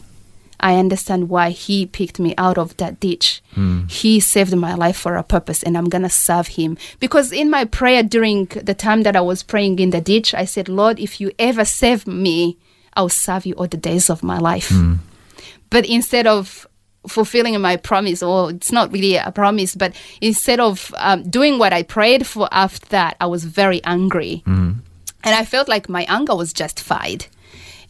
I 0.66 0.78
understand 0.78 1.30
why 1.30 1.52
He 1.52 1.86
picked 1.86 2.20
me 2.20 2.34
out 2.40 2.58
of 2.58 2.76
that 2.78 3.00
ditch. 3.00 3.44
Hmm. 3.54 3.86
He 3.86 4.20
saved 4.20 4.56
my 4.56 4.74
life 4.74 4.98
for 4.98 5.16
a 5.16 5.22
purpose, 5.22 5.62
and 5.62 5.78
I'm 5.78 5.90
going 5.90 6.02
to 6.02 6.10
serve 6.10 6.48
Him. 6.48 6.76
Because 7.00 7.32
in 7.32 7.52
my 7.52 7.66
prayer 7.66 8.02
during 8.02 8.46
the 8.46 8.74
time 8.74 9.04
that 9.04 9.16
I 9.16 9.22
was 9.22 9.44
praying 9.44 9.78
in 9.78 9.92
the 9.92 10.02
ditch, 10.02 10.34
I 10.34 10.46
said, 10.46 10.68
Lord, 10.68 11.00
if 11.00 11.22
you 11.22 11.32
ever 11.38 11.66
save 11.66 12.08
me, 12.08 12.58
I'll 12.96 13.10
serve 13.10 13.46
you 13.46 13.54
all 13.54 13.68
the 13.68 13.78
days 13.78 14.10
of 14.10 14.24
my 14.24 14.40
life. 14.40 14.70
Hmm. 14.70 14.96
But 15.70 15.86
instead 15.86 16.26
of 16.26 16.66
fulfilling 17.08 17.62
my 17.62 17.78
promise, 17.78 18.24
or 18.24 18.50
it's 18.50 18.72
not 18.72 18.92
really 18.92 19.18
a 19.18 19.32
promise, 19.32 19.76
but 19.76 19.94
instead 20.20 20.60
of 20.60 20.92
um, 20.98 21.30
doing 21.30 21.60
what 21.60 21.74
I 21.74 21.84
prayed 21.84 22.26
for 22.26 22.50
after 22.52 22.88
that, 22.88 23.18
I 23.22 23.28
was 23.28 23.44
very 23.44 23.84
angry. 23.84 24.42
Hmm. 24.46 24.72
And 25.24 25.36
I 25.36 25.46
felt 25.46 25.68
like 25.68 25.90
my 25.90 26.06
anger 26.10 26.36
was 26.36 26.54
justified. 26.54 27.28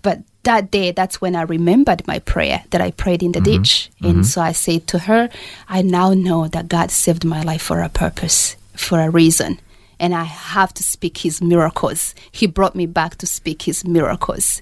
But 0.05 0.21
that 0.43 0.69
day, 0.69 0.91
that's 0.91 1.19
when 1.19 1.35
I 1.35 1.41
remembered 1.41 2.05
my 2.05 2.19
prayer 2.19 2.63
that 2.69 2.79
I 2.79 2.91
prayed 2.91 3.24
in 3.24 3.31
the 3.31 3.39
mm-hmm. 3.39 3.63
ditch. 3.63 3.89
And 4.03 4.17
mm-hmm. 4.17 4.21
so 4.21 4.39
I 4.39 4.51
said 4.51 4.85
to 4.89 5.00
her, 5.00 5.31
I 5.67 5.81
now 5.81 6.13
know 6.13 6.47
that 6.47 6.67
God 6.67 6.91
saved 6.91 7.25
my 7.25 7.41
life 7.41 7.63
for 7.63 7.81
a 7.81 7.89
purpose, 7.89 8.55
for 8.75 9.00
a 9.00 9.09
reason. 9.09 9.59
And 10.00 10.13
I 10.13 10.25
have 10.25 10.75
to 10.75 10.83
speak 10.83 11.17
his 11.17 11.41
miracles. 11.41 12.13
He 12.31 12.45
brought 12.45 12.75
me 12.75 12.85
back 12.85 13.15
to 13.15 13.25
speak 13.25 13.63
his 13.63 13.83
miracles. 13.83 14.62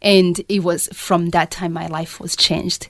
And 0.00 0.40
it 0.48 0.62
was 0.62 0.88
from 0.92 1.30
that 1.30 1.50
time 1.50 1.72
my 1.72 1.88
life 1.88 2.20
was 2.20 2.36
changed. 2.36 2.88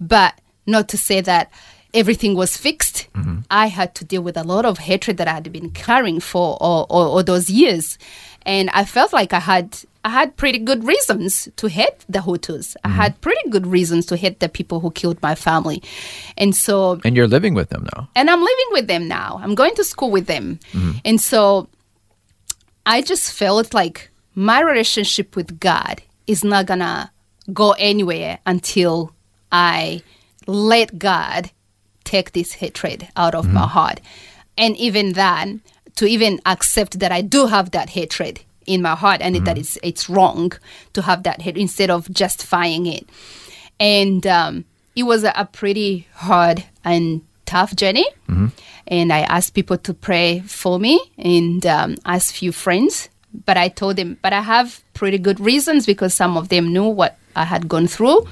But 0.00 0.40
not 0.64 0.88
to 0.90 0.96
say 0.96 1.22
that 1.22 1.50
everything 1.92 2.36
was 2.36 2.56
fixed. 2.56 3.08
Mm-hmm. 3.14 3.40
I 3.50 3.66
had 3.66 3.96
to 3.96 4.04
deal 4.04 4.22
with 4.22 4.36
a 4.36 4.44
lot 4.44 4.64
of 4.64 4.78
hatred 4.78 5.16
that 5.16 5.26
I 5.26 5.32
had 5.32 5.50
been 5.50 5.70
carrying 5.70 6.20
for 6.20 6.56
all, 6.60 6.86
all, 6.88 7.16
all 7.16 7.24
those 7.24 7.50
years. 7.50 7.98
And 8.42 8.70
I 8.70 8.84
felt 8.84 9.12
like 9.12 9.32
I 9.32 9.40
had 9.40 9.84
I 10.04 10.10
had 10.10 10.36
pretty 10.36 10.58
good 10.58 10.84
reasons 10.84 11.48
to 11.56 11.68
hate 11.68 12.04
the 12.08 12.20
Hutus. 12.20 12.76
I 12.82 12.88
mm-hmm. 12.88 12.96
had 12.96 13.20
pretty 13.20 13.50
good 13.50 13.66
reasons 13.66 14.06
to 14.06 14.16
hate 14.16 14.40
the 14.40 14.48
people 14.48 14.80
who 14.80 14.90
killed 14.90 15.22
my 15.22 15.34
family. 15.34 15.82
And 16.36 16.56
so 16.56 17.00
And 17.04 17.16
you're 17.16 17.28
living 17.28 17.54
with 17.54 17.68
them 17.68 17.86
now. 17.94 18.08
and 18.16 18.28
I'm 18.28 18.40
living 18.40 18.70
with 18.70 18.86
them 18.88 19.06
now. 19.06 19.40
I'm 19.42 19.54
going 19.54 19.74
to 19.76 19.84
school 19.84 20.10
with 20.10 20.26
them. 20.26 20.58
Mm-hmm. 20.72 20.98
And 21.04 21.20
so 21.20 21.68
I 22.84 23.02
just 23.02 23.32
felt 23.32 23.74
like 23.74 24.10
my 24.34 24.60
relationship 24.60 25.36
with 25.36 25.60
God 25.60 26.02
is 26.26 26.42
not 26.42 26.66
gonna 26.66 27.12
go 27.52 27.72
anywhere 27.78 28.38
until 28.44 29.12
I 29.52 30.02
let 30.46 30.98
God 30.98 31.50
take 32.04 32.32
this 32.32 32.54
hatred 32.54 33.08
out 33.16 33.34
of 33.34 33.46
my 33.46 33.60
mm-hmm. 33.60 33.70
heart. 33.70 34.00
And 34.58 34.76
even 34.76 35.12
then, 35.12 35.62
to 35.96 36.06
even 36.06 36.40
accept 36.46 36.98
that 36.98 37.12
I 37.12 37.20
do 37.22 37.46
have 37.46 37.70
that 37.72 37.90
hatred 37.90 38.40
in 38.66 38.82
my 38.82 38.94
heart 38.94 39.20
and 39.20 39.36
that 39.46 39.58
it's 39.58 39.78
it's 39.82 40.08
wrong 40.08 40.52
to 40.92 41.02
have 41.02 41.22
that 41.24 41.42
hate 41.42 41.56
instead 41.56 41.90
of 41.90 42.10
justifying 42.10 42.86
it. 42.86 43.08
And 43.80 44.26
um, 44.26 44.64
it 44.94 45.04
was 45.04 45.24
a, 45.24 45.32
a 45.36 45.44
pretty 45.44 46.06
hard 46.14 46.64
and 46.84 47.22
tough 47.46 47.74
journey. 47.76 48.06
And 48.86 49.12
I 49.12 49.20
asked 49.20 49.54
people 49.54 49.78
to 49.78 49.94
pray 49.94 50.40
for 50.40 50.78
me 50.78 51.00
and 51.18 51.64
um, 51.66 51.96
asked 52.04 52.34
few 52.34 52.52
friends. 52.52 53.08
But 53.46 53.56
I 53.56 53.68
told 53.68 53.96
them, 53.96 54.18
but 54.20 54.32
I 54.32 54.42
have 54.42 54.82
pretty 54.92 55.18
good 55.18 55.40
reasons 55.40 55.86
because 55.86 56.12
some 56.12 56.36
of 56.36 56.48
them 56.48 56.72
knew 56.72 56.84
what 56.86 57.16
I 57.34 57.44
had 57.44 57.66
gone 57.68 57.86
through. 57.86 58.26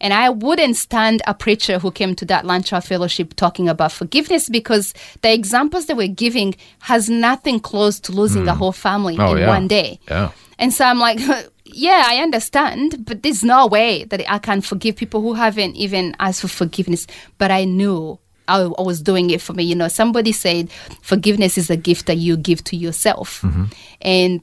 And 0.00 0.14
I 0.14 0.30
wouldn't 0.30 0.76
stand 0.76 1.22
a 1.26 1.34
preacher 1.34 1.78
who 1.78 1.90
came 1.90 2.14
to 2.16 2.24
that 2.26 2.46
lunch 2.46 2.72
hour 2.72 2.80
fellowship 2.80 3.34
talking 3.36 3.68
about 3.68 3.92
forgiveness 3.92 4.48
because 4.48 4.94
the 5.22 5.32
examples 5.32 5.86
that 5.86 5.96
we're 5.96 6.08
giving 6.08 6.54
has 6.80 7.10
nothing 7.10 7.60
close 7.60 8.00
to 8.00 8.12
losing 8.12 8.48
a 8.48 8.52
hmm. 8.52 8.58
whole 8.58 8.72
family 8.72 9.16
Oh, 9.18 9.32
in 9.32 9.38
yeah. 9.38 9.48
one 9.48 9.68
day. 9.68 10.00
Yeah. 10.08 10.32
And 10.58 10.72
so 10.72 10.84
I'm 10.84 10.98
like, 10.98 11.18
yeah, 11.64 12.04
I 12.06 12.16
understand, 12.16 13.04
but 13.04 13.22
there's 13.22 13.44
no 13.44 13.66
way 13.66 14.04
that 14.04 14.30
I 14.30 14.38
can 14.38 14.60
forgive 14.60 14.96
people 14.96 15.20
who 15.20 15.34
haven't 15.34 15.76
even 15.76 16.14
asked 16.18 16.40
for 16.42 16.48
forgiveness. 16.48 17.06
But 17.38 17.50
I 17.50 17.64
knew 17.64 18.18
I, 18.48 18.62
I 18.62 18.82
was 18.82 19.00
doing 19.00 19.30
it 19.30 19.40
for 19.40 19.52
me. 19.52 19.64
You 19.64 19.74
know, 19.74 19.88
somebody 19.88 20.32
said 20.32 20.70
forgiveness 21.02 21.56
is 21.56 21.70
a 21.70 21.76
gift 21.76 22.06
that 22.06 22.16
you 22.16 22.36
give 22.36 22.64
to 22.64 22.76
yourself. 22.76 23.42
Mm-hmm. 23.42 23.64
And 24.02 24.40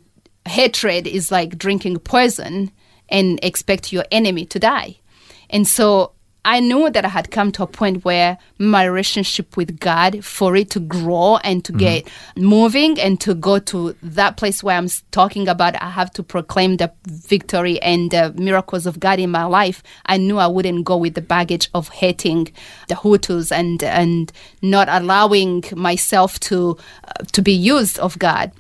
hatred 0.48 1.08
is 1.08 1.32
like 1.32 1.58
drinking 1.58 2.00
poison 2.00 2.72
and 3.10 3.40
expect 3.44 3.94
your 3.94 4.06
enemy 4.12 4.46
to 4.46 4.60
die. 4.60 4.98
And 5.50 5.68
so 5.68 6.12
I 6.46 6.62
knew 6.62 6.90
that 6.90 7.04
I 7.04 7.10
had 7.10 7.30
come 7.30 7.52
to 7.54 7.64
a 7.64 7.68
point 7.68 8.06
where 8.06 8.38
my 8.58 8.86
relationship 8.86 9.58
with 9.58 9.82
God, 9.82 10.24
for 10.24 10.56
it 10.56 10.70
to 10.72 10.80
grow 10.80 11.38
and 11.44 11.66
to 11.66 11.74
get 11.74 12.08
moving 12.38 12.98
and 13.02 13.20
to 13.20 13.34
go 13.34 13.60
to 13.60 13.98
that 14.02 14.38
place 14.38 14.64
where 14.64 14.78
I'm 14.78 14.88
talking 15.12 15.50
about, 15.50 15.76
I 15.82 15.90
have 15.90 16.10
to 16.14 16.24
proclaim 16.24 16.78
the 16.78 16.90
victory 17.06 17.82
and 17.82 18.12
the 18.12 18.34
miracles 18.38 18.86
of 18.86 18.98
God 18.98 19.20
in 19.20 19.30
my 19.30 19.44
life. 19.44 19.84
I 20.06 20.16
knew 20.16 20.38
I 20.38 20.48
wouldn't 20.48 20.86
go 20.86 20.96
with 20.96 21.16
the 21.16 21.22
baggage 21.22 21.70
of 21.74 21.90
hating 21.90 22.54
the 22.88 22.96
Hutus 22.96 23.52
and 23.52 23.84
and 23.84 24.32
not 24.62 24.88
allowing 24.88 25.66
myself 25.76 26.40
to 26.48 26.78
uh, 27.04 27.26
to 27.34 27.42
be 27.42 27.52
used 27.52 28.00
of 28.00 28.18
God. 28.20 28.54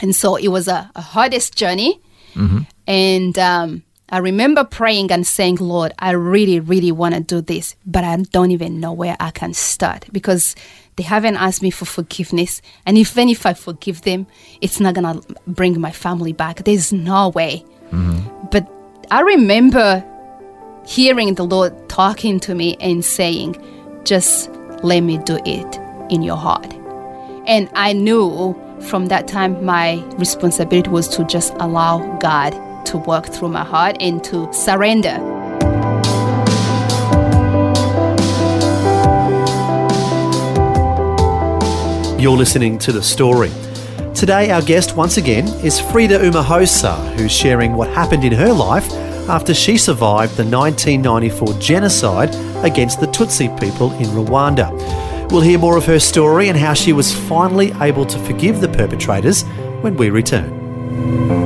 And 0.00 0.14
so 0.16 0.34
it 0.34 0.48
was 0.48 0.66
a, 0.66 0.90
a 0.96 1.02
hardest 1.02 1.54
journey. 1.56 2.00
And 2.88 3.38
um, 3.38 3.82
I 4.08 4.18
remember 4.18 4.62
praying 4.62 5.10
and 5.10 5.26
saying, 5.26 5.56
Lord, 5.56 5.92
I 5.98 6.12
really, 6.12 6.60
really 6.60 6.92
want 6.92 7.14
to 7.14 7.20
do 7.20 7.40
this, 7.40 7.74
but 7.84 8.04
I 8.04 8.16
don't 8.16 8.52
even 8.52 8.78
know 8.78 8.92
where 8.92 9.16
I 9.18 9.32
can 9.32 9.52
start 9.52 10.06
because 10.12 10.54
they 10.94 11.02
haven't 11.02 11.36
asked 11.36 11.60
me 11.60 11.70
for 11.70 11.86
forgiveness. 11.86 12.62
And 12.86 12.96
even 12.96 13.28
if 13.28 13.44
I 13.46 13.54
forgive 13.54 14.02
them, 14.02 14.28
it's 14.60 14.78
not 14.78 14.94
going 14.94 15.20
to 15.20 15.34
bring 15.48 15.80
my 15.80 15.90
family 15.90 16.32
back. 16.32 16.64
There's 16.64 16.92
no 16.92 17.30
way. 17.30 17.64
Mm-hmm. 17.90 18.46
But 18.52 18.70
I 19.10 19.22
remember 19.22 20.04
hearing 20.86 21.34
the 21.34 21.44
Lord 21.44 21.88
talking 21.88 22.38
to 22.40 22.54
me 22.54 22.76
and 22.80 23.04
saying, 23.04 23.60
just 24.04 24.50
let 24.84 25.00
me 25.00 25.18
do 25.18 25.40
it 25.44 25.80
in 26.10 26.22
your 26.22 26.36
heart. 26.36 26.72
And 27.48 27.68
I 27.74 27.92
knew 27.92 28.54
from 28.82 29.06
that 29.06 29.26
time 29.26 29.64
my 29.64 30.02
responsibility 30.16 30.90
was 30.90 31.08
to 31.08 31.24
just 31.24 31.54
allow 31.54 32.16
God 32.18 32.54
to 32.86 32.98
work 32.98 33.26
through 33.26 33.48
my 33.48 33.64
heart 33.64 33.96
and 34.00 34.22
to 34.24 34.52
surrender. 34.52 35.16
You're 42.18 42.36
listening 42.36 42.78
to 42.78 42.92
The 42.92 43.02
Story. 43.02 43.50
Today, 44.14 44.50
our 44.50 44.62
guest 44.62 44.96
once 44.96 45.18
again 45.18 45.46
is 45.62 45.78
Frida 45.78 46.18
Umuhoza, 46.18 47.14
who's 47.16 47.30
sharing 47.30 47.74
what 47.74 47.90
happened 47.90 48.24
in 48.24 48.32
her 48.32 48.52
life 48.52 48.90
after 49.28 49.52
she 49.52 49.76
survived 49.76 50.36
the 50.36 50.44
1994 50.44 51.54
genocide 51.60 52.34
against 52.64 53.00
the 53.00 53.06
Tutsi 53.06 53.48
people 53.60 53.92
in 53.92 54.06
Rwanda. 54.06 54.70
We'll 55.30 55.42
hear 55.42 55.58
more 55.58 55.76
of 55.76 55.84
her 55.86 55.98
story 55.98 56.48
and 56.48 56.56
how 56.56 56.72
she 56.74 56.92
was 56.92 57.14
finally 57.28 57.72
able 57.80 58.06
to 58.06 58.18
forgive 58.20 58.60
the 58.60 58.68
perpetrators 58.68 59.42
when 59.82 59.96
we 59.96 60.10
return. 60.10 61.45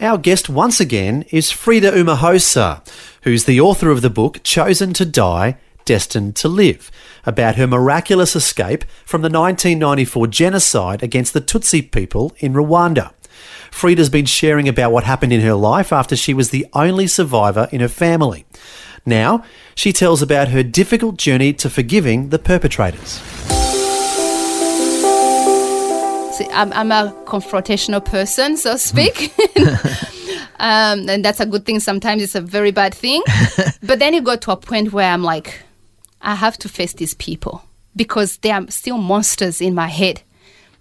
our 0.00 0.18
guest 0.18 0.48
once 0.48 0.80
again 0.80 1.24
is 1.30 1.50
Frida 1.50 1.90
Umuhoza, 1.92 2.86
who's 3.22 3.44
the 3.44 3.60
author 3.60 3.90
of 3.90 4.02
the 4.02 4.10
book 4.10 4.40
Chosen 4.42 4.92
to 4.94 5.04
Die, 5.04 5.56
Destined 5.84 6.36
to 6.36 6.48
Live, 6.48 6.90
about 7.26 7.56
her 7.56 7.66
miraculous 7.66 8.36
escape 8.36 8.84
from 9.04 9.22
the 9.22 9.30
1994 9.30 10.26
genocide 10.28 11.02
against 11.02 11.32
the 11.32 11.40
Tutsi 11.40 11.90
people 11.90 12.32
in 12.38 12.52
Rwanda. 12.52 13.12
Frida's 13.70 14.10
been 14.10 14.26
sharing 14.26 14.68
about 14.68 14.92
what 14.92 15.04
happened 15.04 15.32
in 15.32 15.40
her 15.40 15.54
life 15.54 15.92
after 15.92 16.16
she 16.16 16.34
was 16.34 16.50
the 16.50 16.66
only 16.72 17.06
survivor 17.06 17.68
in 17.72 17.80
her 17.80 17.88
family. 17.88 18.46
Now, 19.04 19.44
she 19.74 19.92
tells 19.92 20.22
about 20.22 20.48
her 20.48 20.62
difficult 20.62 21.16
journey 21.16 21.52
to 21.54 21.70
forgiving 21.70 22.30
the 22.30 22.38
perpetrators. 22.38 23.20
I'm, 26.40 26.72
I'm 26.72 26.92
a 26.92 27.14
confrontational 27.26 28.04
person, 28.04 28.56
so 28.56 28.72
to 28.72 28.78
speak. 28.78 29.32
um, 30.60 31.08
and 31.08 31.24
that's 31.24 31.40
a 31.40 31.46
good 31.46 31.64
thing. 31.64 31.80
Sometimes 31.80 32.22
it's 32.22 32.34
a 32.34 32.40
very 32.40 32.70
bad 32.70 32.94
thing. 32.94 33.22
but 33.82 33.98
then 33.98 34.14
you 34.14 34.20
go 34.20 34.36
to 34.36 34.52
a 34.52 34.56
point 34.56 34.92
where 34.92 35.10
I'm 35.10 35.22
like, 35.22 35.62
I 36.20 36.34
have 36.34 36.58
to 36.58 36.68
face 36.68 36.94
these 36.94 37.14
people 37.14 37.62
because 37.96 38.38
they 38.38 38.50
are 38.50 38.68
still 38.70 38.98
monsters 38.98 39.60
in 39.60 39.74
my 39.74 39.88
head. 39.88 40.22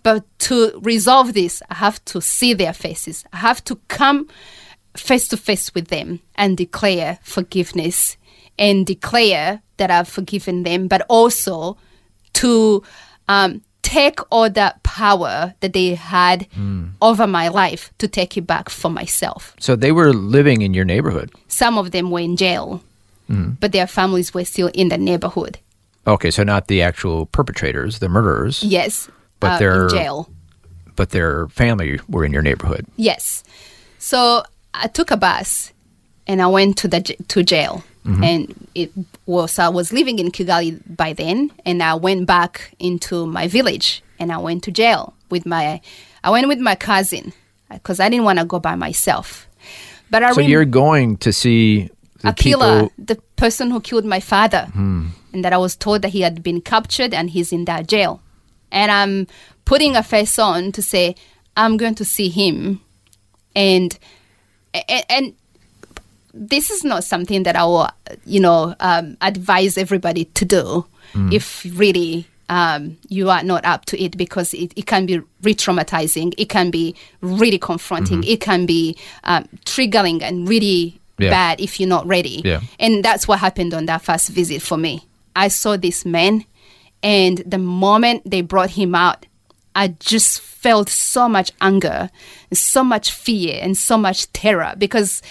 But 0.03 0.23
to 0.39 0.79
resolve 0.81 1.33
this, 1.33 1.61
I 1.69 1.75
have 1.75 2.03
to 2.05 2.21
see 2.21 2.53
their 2.53 2.73
faces. 2.73 3.25
I 3.33 3.37
have 3.37 3.63
to 3.65 3.75
come 3.87 4.29
face 4.95 5.27
to 5.29 5.37
face 5.37 5.73
with 5.73 5.89
them 5.89 6.19
and 6.35 6.57
declare 6.57 7.19
forgiveness 7.21 8.17
and 8.57 8.85
declare 8.85 9.61
that 9.77 9.91
I've 9.91 10.07
forgiven 10.07 10.63
them, 10.63 10.87
but 10.87 11.05
also 11.09 11.77
to 12.33 12.83
um, 13.27 13.61
take 13.87 14.19
all 14.29 14.49
that 14.49 14.83
power 14.83 15.53
that 15.61 15.71
they 15.73 15.95
had 15.95 16.47
over 17.01 17.25
my 17.27 17.47
life 17.47 17.91
to 17.99 18.07
take 18.07 18.35
it 18.37 18.45
back 18.45 18.69
for 18.69 18.89
myself. 18.91 19.55
So 19.59 19.75
they 19.75 19.91
were 19.91 20.11
living 20.13 20.61
in 20.61 20.73
your 20.73 20.85
neighborhood. 20.85 21.31
Some 21.47 21.77
of 21.77 21.91
them 21.91 22.11
were 22.11 22.19
in 22.19 22.35
jail, 22.35 22.81
but 23.61 23.71
their 23.71 23.87
families 23.87 24.33
were 24.33 24.43
still 24.45 24.69
in 24.73 24.89
the 24.89 24.97
neighborhood. 24.97 25.59
Okay, 26.05 26.31
so 26.31 26.43
not 26.43 26.67
the 26.67 26.81
actual 26.81 27.25
perpetrators, 27.27 27.99
the 27.99 28.09
murderers, 28.09 28.63
Yes, 28.63 29.09
But 29.39 29.51
uh, 29.51 29.59
they're- 29.59 29.83
in 29.87 29.89
jail. 29.89 30.29
but 30.95 31.09
their 31.11 31.47
family 31.49 31.99
were 32.09 32.25
in 32.25 32.31
your 32.33 32.41
neighborhood. 32.43 32.85
Yes. 32.97 33.43
So 33.99 34.43
I 34.73 34.87
took 34.87 35.11
a 35.11 35.17
bus 35.17 35.71
and 36.27 36.41
I 36.41 36.47
went 36.47 36.77
to 36.79 36.87
the 36.87 37.01
to 37.01 37.43
jail. 37.43 37.83
Mm-hmm. 38.05 38.23
And 38.23 38.67
it 38.73 38.91
was 39.25 39.59
I 39.59 39.67
was 39.69 39.91
living 39.91 40.19
in 40.19 40.31
Kigali 40.31 40.79
by 40.95 41.13
then, 41.13 41.51
and 41.65 41.83
I 41.83 41.95
went 41.95 42.25
back 42.25 42.73
into 42.79 43.25
my 43.25 43.47
village 43.47 44.01
and 44.19 44.31
I 44.31 44.37
went 44.37 44.63
to 44.63 44.71
jail 44.71 45.13
with 45.29 45.45
my. 45.45 45.81
I 46.23 46.29
went 46.29 46.47
with 46.47 46.59
my 46.59 46.75
cousin 46.75 47.33
uh, 47.69 47.75
because 47.75 47.99
I 47.99 48.09
didn't 48.09 48.25
want 48.25 48.39
to 48.39 48.45
go 48.45 48.59
by 48.59 48.75
myself. 48.75 49.47
But 50.09 50.23
I 50.23 50.31
So 50.31 50.41
rem- 50.41 50.49
you're 50.49 50.65
going 50.65 51.17
to 51.17 51.31
see 51.33 51.89
the 52.21 52.29
a 52.29 52.33
killer, 52.33 52.83
people. 52.83 53.05
the 53.05 53.15
person 53.35 53.71
who 53.71 53.79
killed 53.81 54.05
my 54.05 54.19
father, 54.19 54.67
hmm. 54.73 55.07
and 55.33 55.43
that 55.43 55.53
I 55.53 55.57
was 55.57 55.75
told 55.75 56.01
that 56.01 56.09
he 56.09 56.21
had 56.21 56.41
been 56.43 56.61
captured 56.61 57.13
and 57.13 57.29
he's 57.29 57.51
in 57.51 57.65
that 57.65 57.87
jail. 57.87 58.21
And 58.71 58.91
I'm 58.91 59.27
putting 59.65 59.95
a 59.95 60.03
face 60.03 60.39
on 60.39 60.71
to 60.73 60.81
say 60.81 61.15
I'm 61.55 61.77
going 61.77 61.95
to 61.95 62.05
see 62.05 62.29
him, 62.29 62.81
and 63.55 63.97
and, 64.73 65.05
and 65.09 65.33
this 66.37 66.69
is 66.71 66.83
not 66.83 67.03
something 67.03 67.43
that 67.43 67.55
I 67.55 67.63
will, 67.65 67.89
you 68.25 68.39
know, 68.39 68.75
um, 68.79 69.17
advise 69.21 69.77
everybody 69.77 70.25
to 70.25 70.45
do 70.45 70.85
if 71.31 71.65
really 71.73 72.27
um, 72.49 72.95
you 73.09 73.29
are 73.29 73.41
not 73.43 73.65
up 73.65 73.85
to 73.85 73.99
it 74.01 74.15
because 74.17 74.53
it, 74.53 74.71
it 74.75 74.85
can 74.85 75.05
be 75.07 75.19
re-traumatizing, 75.41 76.33
it 76.37 76.47
can 76.47 76.69
be 76.69 76.95
really 77.21 77.57
confronting, 77.57 78.23
it 78.23 78.39
can 78.39 78.65
be 78.67 78.95
um, 79.23 79.47
triggering 79.65 80.21
and 80.21 80.47
really 80.47 80.99
Yeah. 81.19 81.31
bad 81.31 81.59
if 81.59 81.79
you're 81.79 81.89
not 81.89 82.05
ready. 82.05 82.43
Yeah. 82.45 82.61
And 82.79 83.03
that's 83.03 83.27
what 83.27 83.39
happened 83.39 83.73
on 83.73 83.87
that 83.87 84.03
first 84.03 84.29
visit 84.29 84.61
for 84.61 84.77
me. 84.77 85.07
I 85.35 85.47
saw 85.49 85.75
this 85.75 86.05
man, 86.05 86.45
and 87.01 87.39
the 87.39 87.57
moment 87.57 88.21
they 88.29 88.41
brought 88.41 88.69
him 88.71 88.93
out, 88.93 89.25
I 89.73 89.87
just 89.99 90.39
felt 90.41 90.89
so 90.89 91.27
much 91.27 91.51
anger, 91.61 92.09
so 92.53 92.83
much 92.83 93.11
fear, 93.11 93.57
and 93.61 93.75
so 93.75 93.97
much 93.97 94.31
terror 94.33 94.73
because 94.77 95.21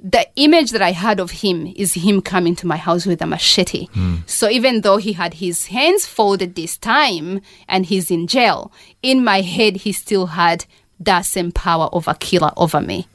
the 0.00 0.26
image 0.36 0.70
that 0.70 0.82
I 0.82 0.92
had 0.92 1.18
of 1.18 1.30
him 1.30 1.72
is 1.76 1.94
him 1.94 2.22
coming 2.22 2.54
to 2.56 2.66
my 2.66 2.76
house 2.76 3.04
with 3.04 3.20
a 3.20 3.26
machete. 3.26 3.86
Hmm. 3.86 4.16
So 4.26 4.48
even 4.48 4.82
though 4.82 4.98
he 4.98 5.12
had 5.12 5.34
his 5.34 5.66
hands 5.66 6.06
folded 6.06 6.54
this 6.54 6.76
time 6.76 7.40
and 7.68 7.86
he's 7.86 8.10
in 8.10 8.26
jail, 8.26 8.72
in 9.02 9.24
my 9.24 9.40
head, 9.40 9.78
he 9.78 9.92
still 9.92 10.26
had 10.26 10.66
that 11.00 11.22
same 11.22 11.52
power 11.52 11.86
of 11.92 12.06
a 12.06 12.14
killer 12.14 12.52
over 12.56 12.80
me 12.80 13.06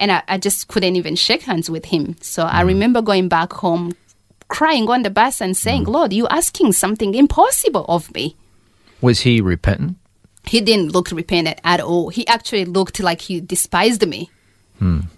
and 0.00 0.10
I, 0.10 0.22
I 0.26 0.38
just 0.38 0.66
couldn't 0.66 0.96
even 0.96 1.14
shake 1.14 1.42
hands 1.42 1.70
with 1.70 1.84
him. 1.84 2.16
So 2.22 2.44
I 2.44 2.62
hmm. 2.62 2.68
remember 2.68 3.02
going 3.02 3.28
back 3.28 3.52
home, 3.52 3.92
crying 4.48 4.88
on 4.88 5.02
the 5.02 5.10
bus 5.10 5.40
and 5.40 5.56
saying, 5.56 5.84
hmm. 5.84 5.92
Lord, 5.92 6.12
you 6.12 6.26
asking 6.28 6.72
something 6.72 7.14
impossible 7.14 7.84
of 7.88 8.12
me. 8.14 8.34
Was 9.00 9.20
he 9.20 9.40
repentant? 9.40 9.98
He 10.46 10.60
didn't 10.62 10.92
look 10.92 11.10
repentant 11.12 11.60
at 11.62 11.80
all. 11.80 12.08
He 12.08 12.26
actually 12.26 12.64
looked 12.64 12.98
like 12.98 13.20
he 13.20 13.40
despised 13.40 14.06
me. 14.08 14.30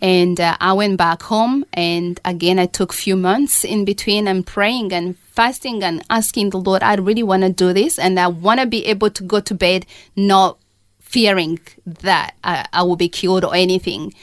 And 0.01 0.41
uh, 0.41 0.57
I 0.61 0.73
went 0.73 0.97
back 0.97 1.23
home, 1.23 1.65
and 1.73 2.21
again, 2.25 2.59
I 2.59 2.67
took 2.67 2.93
few 2.93 3.17
months 3.17 3.65
in 3.65 3.85
between 3.85 4.27
and 4.27 4.45
praying 4.45 4.93
and 4.93 5.17
fasting 5.19 5.83
and 5.85 6.03
asking 6.11 6.51
the 6.51 6.59
Lord, 6.59 6.83
I 6.83 6.95
really 6.95 7.23
want 7.23 7.43
to 7.43 7.51
do 7.51 7.73
this, 7.73 7.99
and 7.99 8.19
I 8.19 8.27
want 8.27 8.61
to 8.61 8.67
be 8.67 8.85
able 8.87 9.11
to 9.11 9.23
go 9.23 9.41
to 9.41 9.55
bed 9.55 9.87
not 10.17 10.59
fearing 11.01 11.61
that 11.85 12.35
I, 12.43 12.67
I 12.73 12.83
will 12.83 12.97
be 12.97 13.09
killed 13.09 13.45
or 13.45 13.55
anything. 13.55 14.15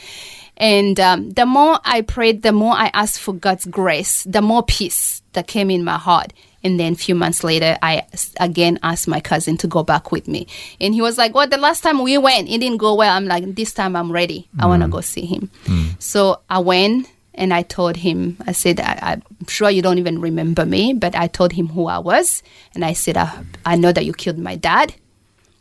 And 0.58 1.00
um, 1.00 1.29
the 1.31 1.46
more 1.46 1.79
I 1.86 2.01
prayed, 2.01 2.41
the 2.41 2.51
more 2.51 2.74
I 2.74 2.91
asked 2.93 3.19
for 3.19 3.34
God's 3.34 3.65
grace, 3.65 4.25
the 4.25 4.41
more 4.41 4.63
peace 4.63 5.22
that 5.33 5.48
came 5.48 5.72
in 5.72 5.85
my 5.85 5.98
heart. 5.98 6.33
And 6.63 6.79
then 6.79 6.93
a 6.93 6.95
few 6.95 7.15
months 7.15 7.43
later, 7.43 7.77
I 7.81 8.03
again 8.39 8.79
asked 8.83 9.07
my 9.07 9.19
cousin 9.19 9.57
to 9.57 9.67
go 9.67 9.83
back 9.83 10.11
with 10.11 10.27
me. 10.27 10.48
And 10.81 10.93
he 10.93 11.01
was 11.01 11.17
like, 11.17 11.33
Well, 11.33 11.48
the 11.48 11.57
last 11.57 11.81
time 11.81 12.03
we 12.03 12.17
went, 12.17 12.50
it 12.50 12.59
didn't 12.59 12.77
go 12.77 12.95
well. 12.95 13.15
I'm 13.15 13.25
like, 13.25 13.55
This 13.55 13.74
time 13.74 13.95
I'm 13.95 14.11
ready. 14.11 14.48
I 14.59 14.65
want 14.65 14.81
to 14.81 14.87
mm. 14.87 14.91
go 14.91 15.01
see 15.01 15.25
him. 15.25 15.50
Mm. 15.65 16.01
So 16.01 16.41
I 16.50 16.59
went 16.59 17.09
and 17.33 17.53
I 17.53 17.61
told 17.61 17.98
him, 17.98 18.37
I 18.45 18.51
said, 18.51 18.79
I, 18.81 19.00
I'm 19.01 19.48
sure 19.48 19.69
you 19.69 19.81
don't 19.81 19.98
even 19.98 20.19
remember 20.19 20.65
me, 20.65 20.93
but 20.93 21.15
I 21.15 21.27
told 21.27 21.53
him 21.53 21.67
who 21.69 21.87
I 21.87 22.00
was. 22.00 22.43
And 22.75 22.83
I 22.83 22.93
said, 22.93 23.15
I, 23.15 23.43
I 23.65 23.75
know 23.77 23.93
that 23.93 24.05
you 24.05 24.13
killed 24.13 24.37
my 24.37 24.55
dad 24.57 24.93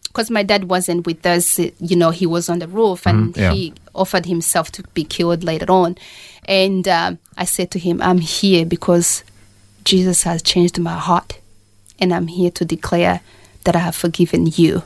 because 0.09 0.31
my 0.31 0.43
dad 0.43 0.65
wasn't 0.65 1.07
with 1.07 1.25
us, 1.25 1.61
you 1.61 1.95
know, 1.95 2.11
he 2.11 2.27
was 2.27 2.49
on 2.49 2.59
the 2.59 2.67
roof 2.67 3.07
and 3.07 3.33
mm-hmm. 3.33 3.41
yeah. 3.41 3.53
he 3.53 3.75
offered 3.95 4.27
himself 4.27 4.73
to 4.73 4.83
be 4.95 5.05
killed 5.05 5.45
later 5.45 5.71
on. 5.71 5.97
And 6.47 6.89
um, 6.89 7.19
I 7.37 7.45
said 7.45 7.71
to 7.73 7.79
him, 7.79 8.03
I'm 8.03 8.19
here 8.19 8.67
because 8.67 9.23
Jesus 9.89 10.25
has 10.25 10.43
changed 10.43 10.79
my 10.79 10.99
heart. 10.99 11.39
And 11.99 12.13
I'm 12.13 12.27
here 12.27 12.51
to 12.51 12.65
declare 12.65 13.23
that 13.65 13.75
I 13.75 13.79
have 13.79 13.97
forgiven 13.97 14.47
you. 14.47 14.83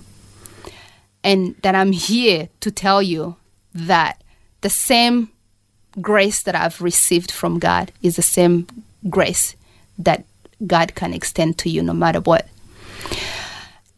And 1.25 1.57
that 1.63 1.75
I'm 1.75 1.91
here 1.91 2.49
to 2.61 2.71
tell 2.71 3.03
you 3.03 3.35
that 3.75 4.23
the 4.61 4.71
same 4.71 5.31
grace 6.01 6.45
that 6.45 6.55
I've 6.55 6.81
received 6.81 7.33
from 7.33 7.59
God 7.59 7.91
is 8.01 8.15
the 8.15 8.23
same 8.23 8.69
grace 9.11 9.57
that 9.99 10.25
God 10.65 10.95
can 10.95 11.13
extend 11.13 11.59
to 11.59 11.69
you 11.69 11.83
no 11.83 11.95
matter 11.95 12.21
what. 12.21 12.47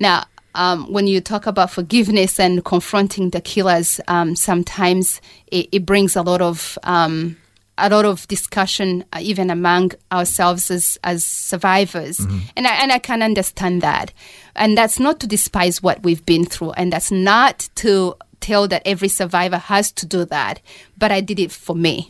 Now, 0.00 0.24
um, 0.54 0.90
when 0.90 1.06
you 1.06 1.20
talk 1.20 1.46
about 1.46 1.70
forgiveness 1.70 2.40
and 2.40 2.64
confronting 2.64 3.28
the 3.28 3.42
killers, 3.42 4.00
um, 4.08 4.36
sometimes 4.36 5.20
it, 5.48 5.68
it 5.70 5.84
brings 5.84 6.16
a 6.16 6.22
lot 6.22 6.40
of 6.40 6.78
um, 6.82 7.36
a 7.76 7.88
lot 7.88 8.04
of 8.04 8.26
discussion, 8.28 9.04
uh, 9.12 9.18
even 9.20 9.50
among 9.50 9.92
ourselves 10.12 10.70
as 10.70 10.98
as 11.02 11.24
survivors, 11.24 12.20
and 12.56 12.66
I, 12.66 12.74
and 12.82 12.92
I 12.92 12.98
can 12.98 13.22
understand 13.22 13.82
that, 13.82 14.12
and 14.54 14.76
that's 14.78 14.98
not 15.00 15.18
to 15.20 15.26
despise 15.26 15.82
what 15.82 16.02
we've 16.02 16.24
been 16.24 16.44
through, 16.44 16.72
and 16.72 16.92
that's 16.92 17.10
not 17.10 17.68
to 17.76 18.14
tell 18.40 18.68
that 18.68 18.82
every 18.86 19.08
survivor 19.08 19.56
has 19.58 19.90
to 19.92 20.06
do 20.06 20.24
that, 20.26 20.60
but 20.98 21.10
I 21.10 21.20
did 21.20 21.40
it 21.40 21.50
for 21.50 21.74
me, 21.74 22.06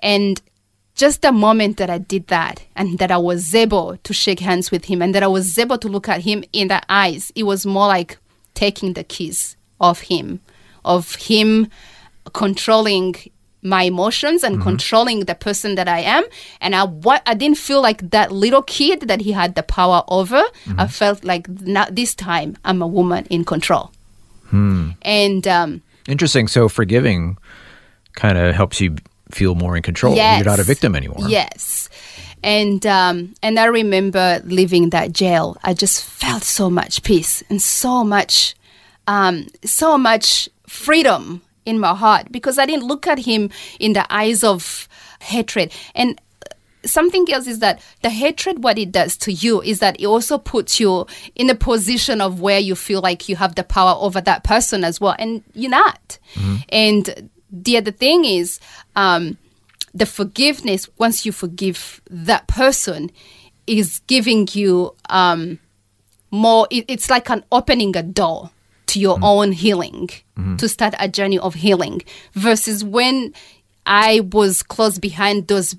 and 0.00 0.40
just 0.94 1.22
the 1.22 1.32
moment 1.32 1.76
that 1.78 1.88
I 1.88 1.98
did 1.98 2.26
that 2.26 2.62
and 2.76 2.98
that 2.98 3.10
I 3.10 3.16
was 3.16 3.54
able 3.54 3.96
to 3.96 4.12
shake 4.12 4.40
hands 4.40 4.70
with 4.70 4.84
him 4.86 5.00
and 5.00 5.14
that 5.14 5.22
I 5.22 5.26
was 5.26 5.58
able 5.58 5.78
to 5.78 5.88
look 5.88 6.08
at 6.08 6.20
him 6.20 6.44
in 6.52 6.68
the 6.68 6.82
eyes, 6.88 7.32
it 7.34 7.44
was 7.44 7.64
more 7.64 7.86
like 7.86 8.18
taking 8.54 8.92
the 8.92 9.02
keys 9.02 9.56
of 9.80 10.00
him, 10.00 10.40
of 10.84 11.14
him 11.14 11.68
controlling 12.34 13.14
my 13.62 13.84
emotions 13.84 14.42
and 14.42 14.60
controlling 14.60 15.20
the 15.26 15.34
person 15.34 15.76
that 15.76 15.88
I 15.88 16.00
am. 16.00 16.24
And 16.60 16.74
I 16.74 16.84
what 16.84 17.22
I 17.26 17.34
didn't 17.34 17.58
feel 17.58 17.80
like 17.80 18.10
that 18.10 18.32
little 18.32 18.62
kid 18.62 19.02
that 19.02 19.20
he 19.20 19.32
had 19.32 19.54
the 19.54 19.62
power 19.62 20.02
over. 20.08 20.42
I 20.76 20.86
felt 20.88 21.24
like 21.24 21.48
not 21.48 21.94
this 21.94 22.14
time 22.14 22.56
I'm 22.64 22.82
a 22.82 22.86
woman 22.86 23.26
in 23.30 23.44
control. 23.44 23.92
And 25.02 25.48
um, 25.48 25.82
Interesting. 26.06 26.48
So 26.48 26.68
forgiving 26.68 27.38
kind 28.14 28.36
of 28.36 28.54
helps 28.54 28.80
you 28.80 28.96
feel 29.30 29.54
more 29.54 29.76
in 29.76 29.82
control. 29.82 30.14
Yes. 30.14 30.38
You're 30.38 30.50
not 30.50 30.60
a 30.60 30.64
victim 30.64 30.94
anymore. 30.94 31.28
Yes. 31.28 31.88
And 32.42 32.84
um, 32.86 33.34
and 33.42 33.58
I 33.58 33.66
remember 33.66 34.42
leaving 34.44 34.90
that 34.90 35.12
jail. 35.12 35.56
I 35.62 35.74
just 35.74 36.04
felt 36.04 36.42
so 36.42 36.68
much 36.68 37.02
peace 37.04 37.42
and 37.48 37.62
so 37.62 38.02
much, 38.02 38.56
um, 39.06 39.46
so 39.64 39.96
much 39.96 40.48
freedom 40.66 41.42
in 41.64 41.78
my 41.78 41.94
heart 41.94 42.30
because 42.30 42.58
I 42.58 42.66
didn't 42.66 42.84
look 42.86 43.06
at 43.06 43.18
him 43.18 43.50
in 43.78 43.92
the 43.92 44.06
eyes 44.12 44.42
of 44.44 44.88
hatred. 45.20 45.72
And 45.94 46.20
something 46.84 47.26
else 47.32 47.46
is 47.46 47.60
that 47.60 47.80
the 48.02 48.10
hatred, 48.10 48.62
what 48.62 48.78
it 48.78 48.92
does 48.92 49.16
to 49.18 49.32
you 49.32 49.62
is 49.62 49.78
that 49.78 50.00
it 50.00 50.06
also 50.06 50.38
puts 50.38 50.80
you 50.80 51.06
in 51.34 51.48
a 51.50 51.54
position 51.54 52.20
of 52.20 52.40
where 52.40 52.58
you 52.58 52.74
feel 52.74 53.00
like 53.00 53.28
you 53.28 53.36
have 53.36 53.54
the 53.54 53.64
power 53.64 53.96
over 54.00 54.20
that 54.20 54.44
person 54.44 54.84
as 54.84 55.00
well, 55.00 55.14
and 55.18 55.42
you're 55.54 55.70
not. 55.70 56.18
And 56.68 57.30
the 57.50 57.76
other 57.76 57.92
thing 57.92 58.24
is, 58.24 58.60
um, 58.96 59.38
the 59.94 60.06
forgiveness. 60.06 60.88
Once 60.98 61.26
you 61.26 61.32
forgive 61.32 62.00
that 62.10 62.46
person, 62.46 63.10
is 63.66 64.00
giving 64.06 64.48
you 64.52 64.94
um, 65.08 65.58
more. 66.30 66.66
It, 66.70 66.86
it's 66.88 67.10
like 67.10 67.30
an 67.30 67.44
opening 67.52 67.96
a 67.96 68.02
door 68.02 68.50
to 68.92 69.00
your 69.00 69.16
mm-hmm. 69.16 69.24
own 69.24 69.52
healing 69.52 70.08
mm-hmm. 70.36 70.56
to 70.56 70.68
start 70.68 70.94
a 70.98 71.08
journey 71.08 71.38
of 71.38 71.54
healing. 71.54 72.02
Versus 72.34 72.84
when 72.84 73.32
I 73.86 74.20
was 74.32 74.62
close 74.62 74.98
behind 74.98 75.48
those 75.48 75.74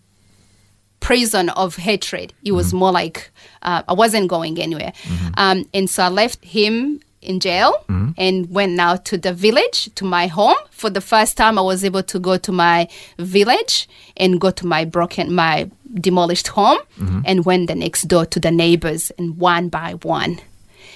prison 0.99 1.49
of 1.49 1.75
hatred. 1.75 2.33
It 2.43 2.53
was 2.53 2.67
mm-hmm. 2.67 2.77
more 2.77 2.91
like 2.91 3.29
uh, 3.61 3.83
I 3.87 3.93
wasn't 3.93 4.29
going 4.29 4.59
anywhere. 4.59 4.93
Um, 5.37 5.65
and 5.73 5.89
so 5.89 6.03
I 6.03 6.09
left 6.09 6.43
him 6.43 7.01
in 7.21 7.39
jail 7.39 7.73
and 8.17 8.49
went 8.49 8.73
now 8.73 8.95
to 8.95 9.17
the 9.17 9.33
village, 9.33 9.93
to 9.95 10.05
my 10.05 10.27
home. 10.27 10.55
For 10.71 10.89
the 10.89 11.01
first 11.01 11.35
time, 11.37 11.59
I 11.59 11.61
was 11.61 11.83
able 11.83 12.03
to 12.03 12.19
go 12.19 12.37
to 12.37 12.51
my 12.51 12.87
village 13.17 13.89
and 14.15 14.39
go 14.39 14.49
to 14.51 14.65
my 14.65 14.85
broken, 14.85 15.33
my 15.33 15.69
demolished 15.93 16.47
home 16.47 16.79
and 17.25 17.45
went 17.45 17.67
the 17.67 17.75
next 17.75 18.03
door 18.03 18.25
to 18.25 18.39
the 18.39 18.51
neighbors 18.51 19.11
and 19.17 19.37
one 19.37 19.69
by 19.69 19.93
one. 20.03 20.39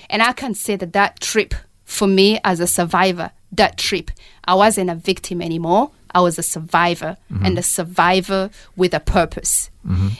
And 0.09 0.21
I 0.21 0.31
can 0.31 0.53
say 0.53 0.77
that 0.77 0.93
that 0.93 1.19
trip 1.19 1.53
for 1.87 2.07
me 2.07 2.39
as 2.43 2.59
a 2.59 2.67
survivor, 2.67 3.31
that 3.53 3.77
trip, 3.77 4.11
I 4.43 4.53
wasn't 4.55 4.89
a 4.91 4.95
victim 4.95 5.41
anymore. 5.41 5.89
I 6.13 6.19
was 6.21 6.37
a 6.37 6.43
survivor 6.43 7.15
and 7.43 7.57
a 7.57 7.63
survivor 7.63 8.49
with 8.75 8.93
a 8.93 8.99
purpose. 8.99 9.69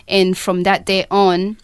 And 0.07 0.37
from 0.37 0.63
that 0.63 0.85
day 0.85 1.05
on, 1.11 1.57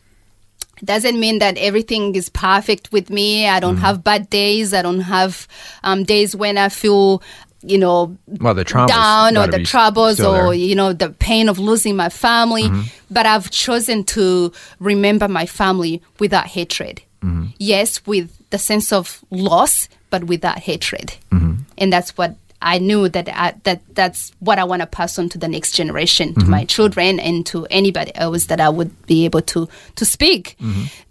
doesn't 0.84 1.18
mean 1.20 1.39
that 1.39 1.58
everything 1.58 2.16
is 2.16 2.28
perfect 2.30 2.92
with 2.92 3.10
me. 3.10 3.48
I 3.48 3.60
don't 3.62 3.78
have 3.78 4.04
bad 4.04 4.30
days. 4.30 4.74
I 4.74 4.82
don't 4.82 5.02
have 5.02 5.48
um, 5.84 6.04
days 6.04 6.36
when 6.36 6.58
I 6.58 6.68
feel, 6.68 7.22
you 7.62 7.78
know, 7.78 8.18
Well, 8.28 8.54
the 8.54 8.66
down 8.66 9.38
or 9.38 9.48
the 9.48 9.63
troubles 9.63 10.20
or 10.20 10.36
there. 10.52 10.54
you 10.56 10.76
know 10.76 10.92
the 10.92 11.10
pain 11.12 11.48
of 11.48 11.58
losing 11.60 11.96
my 11.96 12.10
family. 12.10 12.70
But 13.10 13.26
I've 13.26 13.50
chosen 13.52 14.04
to 14.16 14.52
remember 14.80 15.28
my 15.30 15.46
family 15.46 16.02
without 16.20 16.48
hatred. 16.48 17.02
Mm-hmm. 17.24 17.46
Yes, 17.58 18.06
with 18.06 18.30
the 18.50 18.58
sense 18.58 18.92
of 18.92 19.24
loss, 19.32 19.88
but 20.10 20.26
without 20.26 20.60
hatred. 20.60 21.16
Mm-hmm. 21.32 21.64
And 21.78 21.94
that's 21.94 22.18
what 22.18 22.36
I 22.62 22.78
knew 22.80 23.10
that 23.10 23.30
I, 23.30 23.56
that 23.64 23.82
that's 23.96 24.32
what 24.40 24.60
I 24.60 24.64
want 24.64 24.82
to 24.82 24.88
pass 24.88 25.18
on 25.20 25.30
to 25.30 25.38
the 25.38 25.48
next 25.48 25.74
generation, 25.74 26.34
to 26.36 26.46
my 26.46 26.60
mm-hmm. 26.60 26.68
children, 26.68 27.20
and 27.20 27.46
to 27.48 27.66
anybody 27.70 28.16
else 28.16 28.46
that 28.46 28.62
I 28.62 28.70
would 28.70 29.06
be 29.06 29.26
able 29.26 29.42
to 29.42 29.68
to 29.96 30.06
speak 30.06 30.58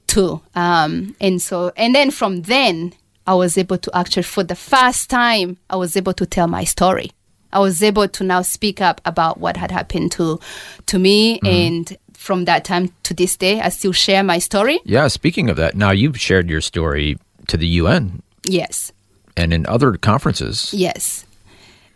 to. 0.09 0.41
Um, 0.55 1.17
and 1.21 1.41
so, 1.41 1.73
and 1.77 1.95
then 1.95 2.11
from 2.11 2.43
then, 2.43 2.95
I 3.27 3.35
was 3.35 3.59
able 3.59 3.79
to 3.79 3.91
actually, 3.97 4.25
for 4.25 4.45
the 4.45 4.55
first 4.55 5.11
time, 5.11 5.57
I 5.69 5.77
was 5.77 5.97
able 5.97 6.13
to 6.15 6.27
tell 6.27 6.49
my 6.49 6.65
story. 6.65 7.13
I 7.53 7.59
was 7.59 7.83
able 7.83 8.09
to 8.09 8.25
now 8.25 8.41
speak 8.43 8.81
up 8.81 9.01
about 9.05 9.39
what 9.39 9.57
had 9.57 9.71
happened 9.71 10.13
to 10.13 10.41
to 10.87 10.99
me, 10.99 11.39
and 11.41 11.97
from 12.23 12.45
that 12.47 12.65
time 12.65 12.93
to 13.03 13.13
this 13.15 13.37
day, 13.37 13.61
I 13.61 13.69
still 13.71 13.93
share 13.93 14.23
my 14.23 14.39
story. 14.39 14.79
Yeah, 14.85 15.09
speaking 15.09 15.51
of 15.51 15.57
that, 15.57 15.75
now 15.75 15.91
you've 15.91 16.19
shared 16.19 16.49
your 16.49 16.61
story 16.61 17.19
to 17.49 17.57
the 17.57 17.67
UN 17.83 18.23
Yes. 18.45 18.93
and 19.37 19.53
in 19.53 19.67
other 19.67 19.97
conferences. 19.97 20.73
Yes. 20.73 21.25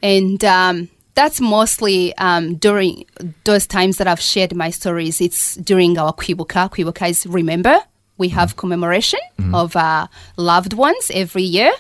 And 0.02 0.44
um, 0.44 0.88
that's 1.14 1.40
mostly 1.40 2.16
um, 2.18 2.56
during 2.56 3.04
those 3.44 3.66
times 3.66 3.96
that 3.98 4.06
I've 4.08 4.20
shared 4.20 4.54
my 4.54 4.70
stories. 4.70 5.20
It's 5.20 5.54
during 5.56 5.96
our 5.98 6.12
Kwibuka. 6.12 6.70
Kwibuka 6.70 7.08
is 7.08 7.26
remember. 7.26 7.78
We 8.18 8.28
have 8.30 8.56
commemoration 8.56 9.20
of 9.52 9.76
our 9.76 10.08
loved 10.36 10.72
ones 10.72 11.10
every 11.12 11.42
year. 11.42 11.72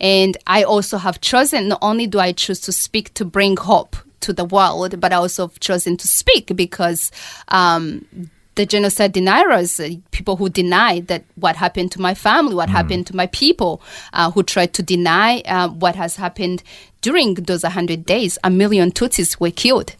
And 0.00 0.36
I 0.46 0.62
also 0.62 0.98
have 0.98 1.20
chosen, 1.20 1.68
not 1.68 1.78
only 1.82 2.06
do 2.06 2.20
I 2.20 2.32
choose 2.32 2.60
to 2.60 2.72
speak 2.72 3.12
to 3.14 3.24
bring 3.24 3.56
hope 3.56 3.96
to 4.20 4.32
the 4.32 4.44
world, 4.44 5.00
but 5.00 5.12
I 5.12 5.16
also 5.16 5.48
have 5.48 5.60
chosen 5.60 5.96
to 5.96 6.08
speak 6.08 6.54
because 6.56 7.10
um, 7.48 8.06
the 8.54 8.66
genocide 8.66 9.12
deniers, 9.12 9.78
uh, 9.78 9.90
people 10.10 10.36
who 10.36 10.48
deny 10.48 11.00
that 11.00 11.24
what 11.36 11.56
happened 11.56 11.92
to 11.92 12.00
my 12.00 12.14
family, 12.14 12.54
what 12.54 12.68
happened 12.68 13.06
to 13.06 13.16
my 13.16 13.26
people, 13.28 13.80
uh, 14.12 14.30
who 14.32 14.42
tried 14.42 14.72
to 14.74 14.82
deny 14.82 15.40
uh, 15.42 15.68
what 15.68 15.94
has 15.94 16.16
happened 16.16 16.62
during 17.00 17.34
those 17.34 17.62
100 17.62 18.04
days, 18.04 18.38
a 18.42 18.50
million 18.50 18.90
Tutsis 18.90 19.38
were 19.38 19.52
killed. 19.52 19.94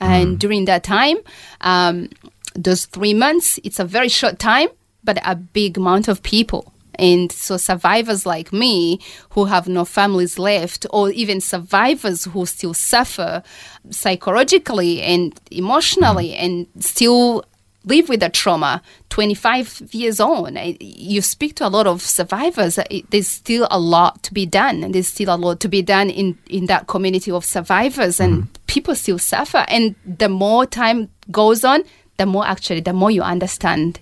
And 0.00 0.38
during 0.38 0.66
that 0.66 0.84
time, 0.84 1.16
um, 1.62 2.10
those 2.54 2.84
three 2.86 3.14
months, 3.14 3.58
it's 3.64 3.78
a 3.78 3.84
very 3.84 4.08
short 4.08 4.38
time, 4.38 4.68
but 5.02 5.18
a 5.24 5.34
big 5.34 5.78
amount 5.78 6.08
of 6.08 6.22
people. 6.22 6.73
And 6.98 7.30
so, 7.30 7.56
survivors 7.56 8.26
like 8.26 8.52
me 8.52 9.00
who 9.30 9.46
have 9.46 9.68
no 9.68 9.84
families 9.84 10.38
left, 10.38 10.86
or 10.90 11.10
even 11.10 11.40
survivors 11.40 12.24
who 12.24 12.46
still 12.46 12.74
suffer 12.74 13.42
psychologically 13.90 15.02
and 15.02 15.38
emotionally 15.50 16.30
mm-hmm. 16.30 16.44
and 16.44 16.84
still 16.84 17.44
live 17.86 18.08
with 18.08 18.20
the 18.20 18.30
trauma 18.30 18.80
25 19.10 19.90
years 19.92 20.18
on 20.18 20.56
eh, 20.56 20.74
you 20.80 21.20
speak 21.20 21.54
to 21.54 21.66
a 21.66 21.68
lot 21.68 21.86
of 21.86 22.00
survivors 22.00 22.78
uh, 22.78 22.84
there's 23.10 23.28
still 23.28 23.68
a 23.70 23.78
lot 23.78 24.22
to 24.22 24.32
be 24.32 24.46
done. 24.46 24.82
And 24.82 24.94
there's 24.94 25.08
still 25.08 25.34
a 25.34 25.36
lot 25.36 25.60
to 25.60 25.68
be 25.68 25.82
done 25.82 26.10
in 26.10 26.38
in 26.48 26.66
that 26.66 26.86
community 26.86 27.30
of 27.30 27.44
survivors 27.44 28.20
and 28.20 28.44
mm-hmm. 28.44 28.62
people 28.66 28.94
still 28.94 29.18
suffer. 29.18 29.64
And 29.68 29.94
the 30.06 30.28
more 30.28 30.66
time 30.66 31.10
goes 31.30 31.64
on 31.64 31.84
the 32.16 32.26
more 32.26 32.46
actually 32.46 32.80
the 32.80 32.92
more 32.92 33.10
you 33.10 33.22
understand 33.22 34.00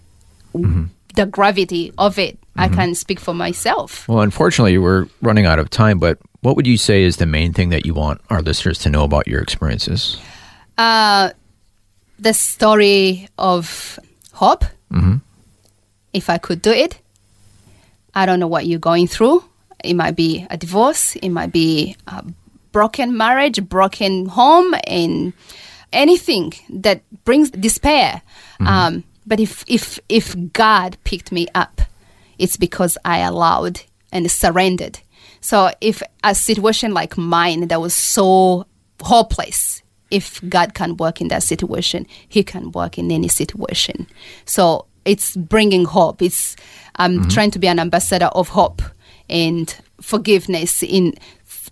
mm-hmm. 0.55 0.85
the 1.15 1.27
gravity 1.27 1.93
of 1.99 2.19
it 2.19 2.39
i 2.57 2.69
can 2.69 2.95
speak 2.95 3.19
for 3.21 3.35
myself 3.35 4.07
Well, 4.09 4.21
unfortunately, 4.21 4.77
we're 4.79 5.07
running 5.23 5.47
out 5.47 5.59
of 5.59 5.71
time, 5.71 5.99
but 5.99 6.19
what 6.43 6.57
would 6.57 6.67
you 6.67 6.77
say 6.77 7.03
is 7.05 7.17
the 7.17 7.27
main 7.27 7.53
thing 7.53 7.71
that 7.71 7.87
you 7.87 7.95
want 7.95 8.21
our 8.31 8.43
listeners 8.43 8.79
to 8.81 8.91
know 8.91 9.05
about 9.05 9.27
your 9.29 9.41
experiences? 9.41 10.19
uh, 10.79 11.31
the 12.19 12.33
story 12.35 13.29
of 13.39 13.99
hope. 14.33 14.65
If 16.13 16.29
I 16.29 16.39
could 16.39 16.61
do 16.63 16.71
it, 16.71 17.01
I 18.15 18.27
don't 18.27 18.39
know 18.39 18.47
what 18.47 18.67
you're 18.67 18.79
going 18.79 19.07
through. 19.09 19.43
It 19.83 19.95
might 19.95 20.15
be 20.15 20.47
a 20.51 20.57
divorce, 20.57 21.17
it 21.17 21.31
might 21.31 21.53
be 21.53 21.97
a 22.07 22.23
broken 22.71 23.17
marriage, 23.17 23.59
broken 23.69 24.27
home, 24.27 24.75
and 24.87 25.33
anything 25.93 26.53
that 26.71 27.03
brings 27.25 27.51
despair. 27.51 28.23
Um, 28.61 29.05
but 29.27 29.41
if, 29.41 29.65
if, 29.67 29.99
if 30.09 30.37
God 30.53 30.97
picked 31.05 31.33
me 31.33 31.49
up, 31.55 31.81
it's 32.43 32.57
because 32.57 32.99
I 33.05 33.19
allowed 33.19 33.83
and 34.11 34.29
surrendered. 34.31 34.99
So 35.41 35.71
if 35.81 36.03
a 36.25 36.35
situation 36.35 36.93
like 36.93 37.17
mine 37.17 37.69
that 37.69 37.81
was 37.81 37.95
so 37.95 38.67
hopeless, 39.01 39.83
if 40.11 40.41
God 40.49 40.75
can 40.75 40.97
work 40.97 41.21
in 41.21 41.29
that 41.29 41.45
situation, 41.45 42.05
He 42.29 42.43
can 42.43 42.73
work 42.73 42.99
in 42.99 43.11
any 43.13 43.29
situation. 43.29 44.09
So 44.45 44.87
it's 45.05 45.37
bringing 45.37 45.85
hope. 45.85 46.21
It's 46.21 46.57
I'm 46.97 47.21
mm-hmm. 47.21 47.29
trying 47.29 47.53
to 47.53 47.61
be 47.61 47.69
an 47.69 47.79
ambassador 47.79 48.27
of 48.27 48.49
hope 48.49 48.83
and 49.31 49.75
forgiveness 50.01 50.83
in 50.83 51.15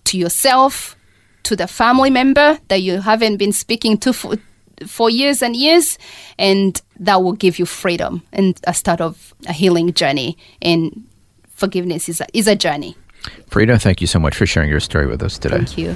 to 0.04 0.16
yourself, 0.16 0.96
to 1.42 1.56
the 1.56 1.66
family 1.66 2.11
member 2.11 2.59
that 2.68 2.80
you 2.80 3.00
haven't 3.00 3.38
been 3.38 3.52
speaking 3.52 3.98
to 3.98 4.12
for 4.12 4.37
for 4.86 5.10
years 5.10 5.42
and 5.42 5.56
years, 5.56 5.98
and 6.38 6.80
that 6.98 7.22
will 7.22 7.32
give 7.32 7.58
you 7.58 7.66
freedom 7.66 8.22
and 8.32 8.60
a 8.66 8.74
start 8.74 9.00
of 9.00 9.34
a 9.48 9.52
healing 9.52 9.92
journey. 9.92 10.36
And 10.62 11.06
forgiveness 11.48 12.08
is 12.08 12.20
a, 12.20 12.26
is 12.32 12.46
a 12.46 12.56
journey. 12.56 12.96
Frida, 13.48 13.78
thank 13.78 14.00
you 14.00 14.06
so 14.06 14.18
much 14.18 14.36
for 14.36 14.46
sharing 14.46 14.70
your 14.70 14.80
story 14.80 15.06
with 15.06 15.22
us 15.22 15.38
today. 15.38 15.56
Thank 15.56 15.76
you. 15.76 15.94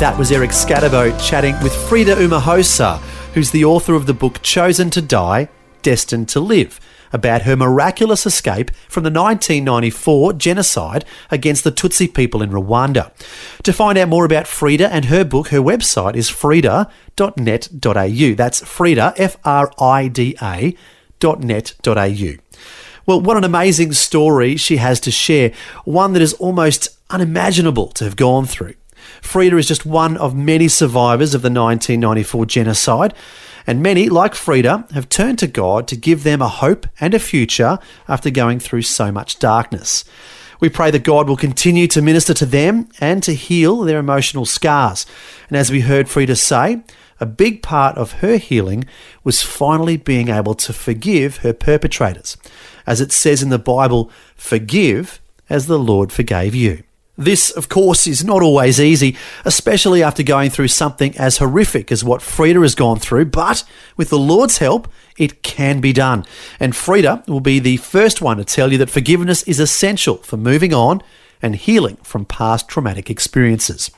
That 0.00 0.16
was 0.18 0.32
Eric 0.32 0.50
Scatterbo 0.50 1.12
chatting 1.22 1.54
with 1.62 1.74
Frida 1.88 2.14
Umuhoza, 2.14 2.98
who's 3.34 3.50
the 3.50 3.66
author 3.66 3.94
of 3.94 4.06
the 4.06 4.14
book 4.14 4.40
Chosen 4.42 4.88
to 4.90 5.02
Die, 5.02 5.48
Destined 5.82 6.30
to 6.30 6.40
Live, 6.40 6.80
about 7.12 7.42
her 7.42 7.56
miraculous 7.56 8.26
escape 8.26 8.70
from 8.88 9.04
the 9.04 9.10
1994 9.10 10.34
genocide 10.34 11.04
against 11.30 11.64
the 11.64 11.72
Tutsi 11.72 12.12
people 12.12 12.42
in 12.42 12.50
Rwanda. 12.50 13.12
To 13.62 13.72
find 13.72 13.98
out 13.98 14.08
more 14.08 14.24
about 14.24 14.46
Frida 14.46 14.92
and 14.92 15.06
her 15.06 15.24
book, 15.24 15.48
her 15.48 15.58
website 15.58 16.16
is 16.16 16.28
frida.net.au. 16.28 18.34
That's 18.34 18.66
Frida, 18.66 19.14
F 19.16 19.36
R 19.44 19.72
I 19.78 20.08
D 20.08 20.36
A, 20.40 20.74
dot. 21.18 21.40
Well, 23.06 23.20
what 23.20 23.36
an 23.36 23.44
amazing 23.44 23.92
story 23.92 24.56
she 24.56 24.76
has 24.76 25.00
to 25.00 25.10
share, 25.10 25.52
one 25.84 26.12
that 26.12 26.22
is 26.22 26.34
almost 26.34 26.96
unimaginable 27.10 27.88
to 27.88 28.04
have 28.04 28.16
gone 28.16 28.46
through. 28.46 28.74
Frida 29.22 29.56
is 29.56 29.66
just 29.66 29.86
one 29.86 30.16
of 30.16 30.34
many 30.34 30.68
survivors 30.68 31.34
of 31.34 31.42
the 31.42 31.50
1994 31.50 32.46
genocide, 32.46 33.14
and 33.66 33.82
many, 33.82 34.08
like 34.08 34.34
Frida, 34.34 34.86
have 34.92 35.08
turned 35.08 35.38
to 35.40 35.46
God 35.46 35.86
to 35.88 35.96
give 35.96 36.22
them 36.22 36.42
a 36.42 36.48
hope 36.48 36.86
and 37.00 37.14
a 37.14 37.18
future 37.18 37.78
after 38.08 38.30
going 38.30 38.58
through 38.60 38.82
so 38.82 39.12
much 39.12 39.38
darkness. 39.38 40.04
We 40.60 40.68
pray 40.68 40.90
that 40.90 41.04
God 41.04 41.28
will 41.28 41.36
continue 41.36 41.86
to 41.88 42.02
minister 42.02 42.34
to 42.34 42.46
them 42.46 42.88
and 43.00 43.22
to 43.22 43.34
heal 43.34 43.80
their 43.80 43.98
emotional 43.98 44.44
scars. 44.44 45.06
And 45.48 45.56
as 45.56 45.70
we 45.70 45.80
heard 45.80 46.08
Frida 46.08 46.36
say, 46.36 46.82
a 47.18 47.26
big 47.26 47.62
part 47.62 47.96
of 47.98 48.12
her 48.20 48.36
healing 48.36 48.84
was 49.24 49.42
finally 49.42 49.96
being 49.96 50.28
able 50.28 50.54
to 50.54 50.72
forgive 50.72 51.38
her 51.38 51.52
perpetrators. 51.52 52.36
As 52.86 53.00
it 53.00 53.12
says 53.12 53.42
in 53.42 53.50
the 53.50 53.58
Bible, 53.58 54.10
forgive 54.36 55.20
as 55.48 55.66
the 55.66 55.78
Lord 55.78 56.12
forgave 56.12 56.54
you. 56.54 56.82
This, 57.20 57.50
of 57.50 57.68
course, 57.68 58.06
is 58.06 58.24
not 58.24 58.40
always 58.40 58.80
easy, 58.80 59.14
especially 59.44 60.02
after 60.02 60.22
going 60.22 60.48
through 60.48 60.68
something 60.68 61.14
as 61.18 61.36
horrific 61.36 61.92
as 61.92 62.02
what 62.02 62.22
Frida 62.22 62.60
has 62.60 62.74
gone 62.74 62.98
through, 62.98 63.26
but 63.26 63.62
with 63.94 64.08
the 64.08 64.18
Lord's 64.18 64.56
help, 64.56 64.88
it 65.18 65.42
can 65.42 65.82
be 65.82 65.92
done. 65.92 66.24
And 66.58 66.74
Frida 66.74 67.24
will 67.28 67.40
be 67.40 67.58
the 67.58 67.76
first 67.76 68.22
one 68.22 68.38
to 68.38 68.44
tell 68.44 68.72
you 68.72 68.78
that 68.78 68.88
forgiveness 68.88 69.42
is 69.42 69.60
essential 69.60 70.16
for 70.16 70.38
moving 70.38 70.72
on 70.72 71.02
and 71.42 71.56
healing 71.56 71.96
from 71.96 72.24
past 72.24 72.68
traumatic 72.68 73.10
experiences. 73.10 73.90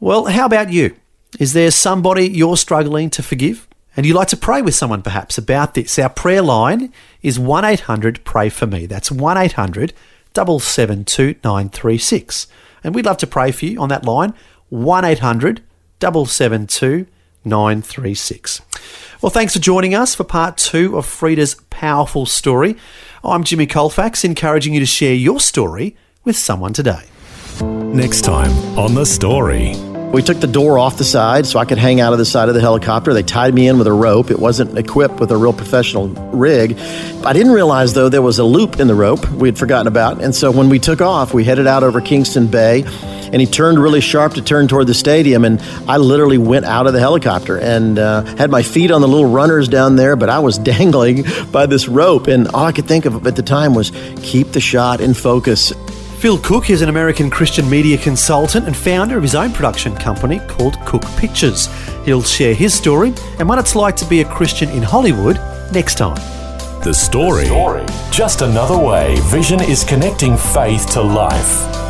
Well, 0.00 0.24
how 0.24 0.46
about 0.46 0.72
you? 0.72 0.96
Is 1.38 1.52
there 1.52 1.70
somebody 1.70 2.26
you're 2.26 2.56
struggling 2.56 3.10
to 3.10 3.22
forgive? 3.22 3.68
and 3.96 4.06
you'd 4.06 4.14
like 4.14 4.28
to 4.28 4.36
pray 4.36 4.62
with 4.62 4.74
someone 4.74 5.02
perhaps 5.02 5.36
about 5.36 5.74
this, 5.74 5.98
our 5.98 6.08
prayer 6.08 6.42
line 6.42 6.92
is 7.22 7.38
1 7.38 7.64
800 7.64 8.24
Pray 8.24 8.48
For 8.48 8.66
Me. 8.66 8.86
That's 8.86 9.10
1 9.10 9.36
800 9.36 9.92
772 10.34 11.38
936. 11.44 12.46
And 12.82 12.94
we'd 12.94 13.06
love 13.06 13.18
to 13.18 13.26
pray 13.26 13.52
for 13.52 13.66
you 13.66 13.80
on 13.80 13.88
that 13.88 14.04
line 14.04 14.34
1 14.68 15.04
800 15.04 15.62
772 16.00 17.06
936. 17.44 18.62
Well, 19.20 19.30
thanks 19.30 19.52
for 19.54 19.58
joining 19.58 19.94
us 19.94 20.14
for 20.14 20.24
part 20.24 20.56
two 20.56 20.96
of 20.96 21.06
Frida's 21.06 21.56
powerful 21.70 22.26
story. 22.26 22.76
I'm 23.22 23.44
Jimmy 23.44 23.66
Colfax, 23.66 24.24
encouraging 24.24 24.74
you 24.74 24.80
to 24.80 24.86
share 24.86 25.14
your 25.14 25.40
story 25.40 25.96
with 26.24 26.36
someone 26.36 26.72
today. 26.72 27.04
Next 27.60 28.22
time 28.22 28.50
on 28.78 28.94
The 28.94 29.04
Story. 29.04 29.89
We 30.12 30.22
took 30.22 30.40
the 30.40 30.48
door 30.48 30.76
off 30.76 30.98
the 30.98 31.04
side 31.04 31.46
so 31.46 31.60
I 31.60 31.64
could 31.64 31.78
hang 31.78 32.00
out 32.00 32.12
of 32.12 32.18
the 32.18 32.24
side 32.24 32.48
of 32.48 32.56
the 32.56 32.60
helicopter. 32.60 33.14
They 33.14 33.22
tied 33.22 33.54
me 33.54 33.68
in 33.68 33.78
with 33.78 33.86
a 33.86 33.92
rope. 33.92 34.32
It 34.32 34.40
wasn't 34.40 34.76
equipped 34.76 35.20
with 35.20 35.30
a 35.30 35.36
real 35.36 35.52
professional 35.52 36.08
rig. 36.08 36.76
I 37.24 37.32
didn't 37.32 37.52
realize, 37.52 37.94
though, 37.94 38.08
there 38.08 38.20
was 38.20 38.40
a 38.40 38.44
loop 38.44 38.80
in 38.80 38.88
the 38.88 38.94
rope 38.94 39.24
we 39.30 39.46
had 39.46 39.56
forgotten 39.56 39.86
about. 39.86 40.20
And 40.20 40.34
so 40.34 40.50
when 40.50 40.68
we 40.68 40.80
took 40.80 41.00
off, 41.00 41.32
we 41.32 41.44
headed 41.44 41.68
out 41.68 41.84
over 41.84 42.00
Kingston 42.00 42.48
Bay 42.48 42.82
and 43.32 43.40
he 43.40 43.46
turned 43.46 43.78
really 43.78 44.00
sharp 44.00 44.34
to 44.34 44.42
turn 44.42 44.66
toward 44.66 44.88
the 44.88 44.94
stadium. 44.94 45.44
And 45.44 45.60
I 45.88 45.98
literally 45.98 46.38
went 46.38 46.64
out 46.64 46.88
of 46.88 46.92
the 46.92 46.98
helicopter 46.98 47.58
and 47.58 47.96
uh, 47.96 48.24
had 48.36 48.50
my 48.50 48.62
feet 48.62 48.90
on 48.90 49.02
the 49.02 49.08
little 49.08 49.30
runners 49.30 49.68
down 49.68 49.94
there, 49.94 50.16
but 50.16 50.28
I 50.28 50.40
was 50.40 50.58
dangling 50.70 51.24
by 51.52 51.66
this 51.66 51.86
rope. 51.86 52.26
And 52.26 52.48
all 52.48 52.64
I 52.64 52.72
could 52.72 52.86
think 52.86 53.04
of 53.04 53.26
at 53.28 53.36
the 53.36 53.42
time 53.42 53.76
was 53.76 53.92
keep 54.22 54.48
the 54.48 54.60
shot 54.60 55.00
in 55.00 55.14
focus. 55.14 55.72
Phil 56.20 56.36
Cook 56.36 56.68
is 56.68 56.82
an 56.82 56.90
American 56.90 57.30
Christian 57.30 57.68
media 57.70 57.96
consultant 57.96 58.66
and 58.66 58.76
founder 58.76 59.16
of 59.16 59.22
his 59.22 59.34
own 59.34 59.52
production 59.52 59.96
company 59.96 60.38
called 60.40 60.78
Cook 60.84 61.02
Pictures. 61.16 61.70
He'll 62.04 62.22
share 62.22 62.52
his 62.52 62.74
story 62.74 63.14
and 63.38 63.48
what 63.48 63.58
it's 63.58 63.74
like 63.74 63.96
to 63.96 64.04
be 64.04 64.20
a 64.20 64.26
Christian 64.26 64.68
in 64.68 64.82
Hollywood 64.82 65.36
next 65.72 65.96
time. 65.96 66.16
The 66.84 66.92
story. 66.92 67.46
Just 68.10 68.42
another 68.42 68.76
way 68.76 69.16
Vision 69.30 69.62
is 69.62 69.82
connecting 69.82 70.36
faith 70.36 70.90
to 70.90 71.00
life. 71.00 71.89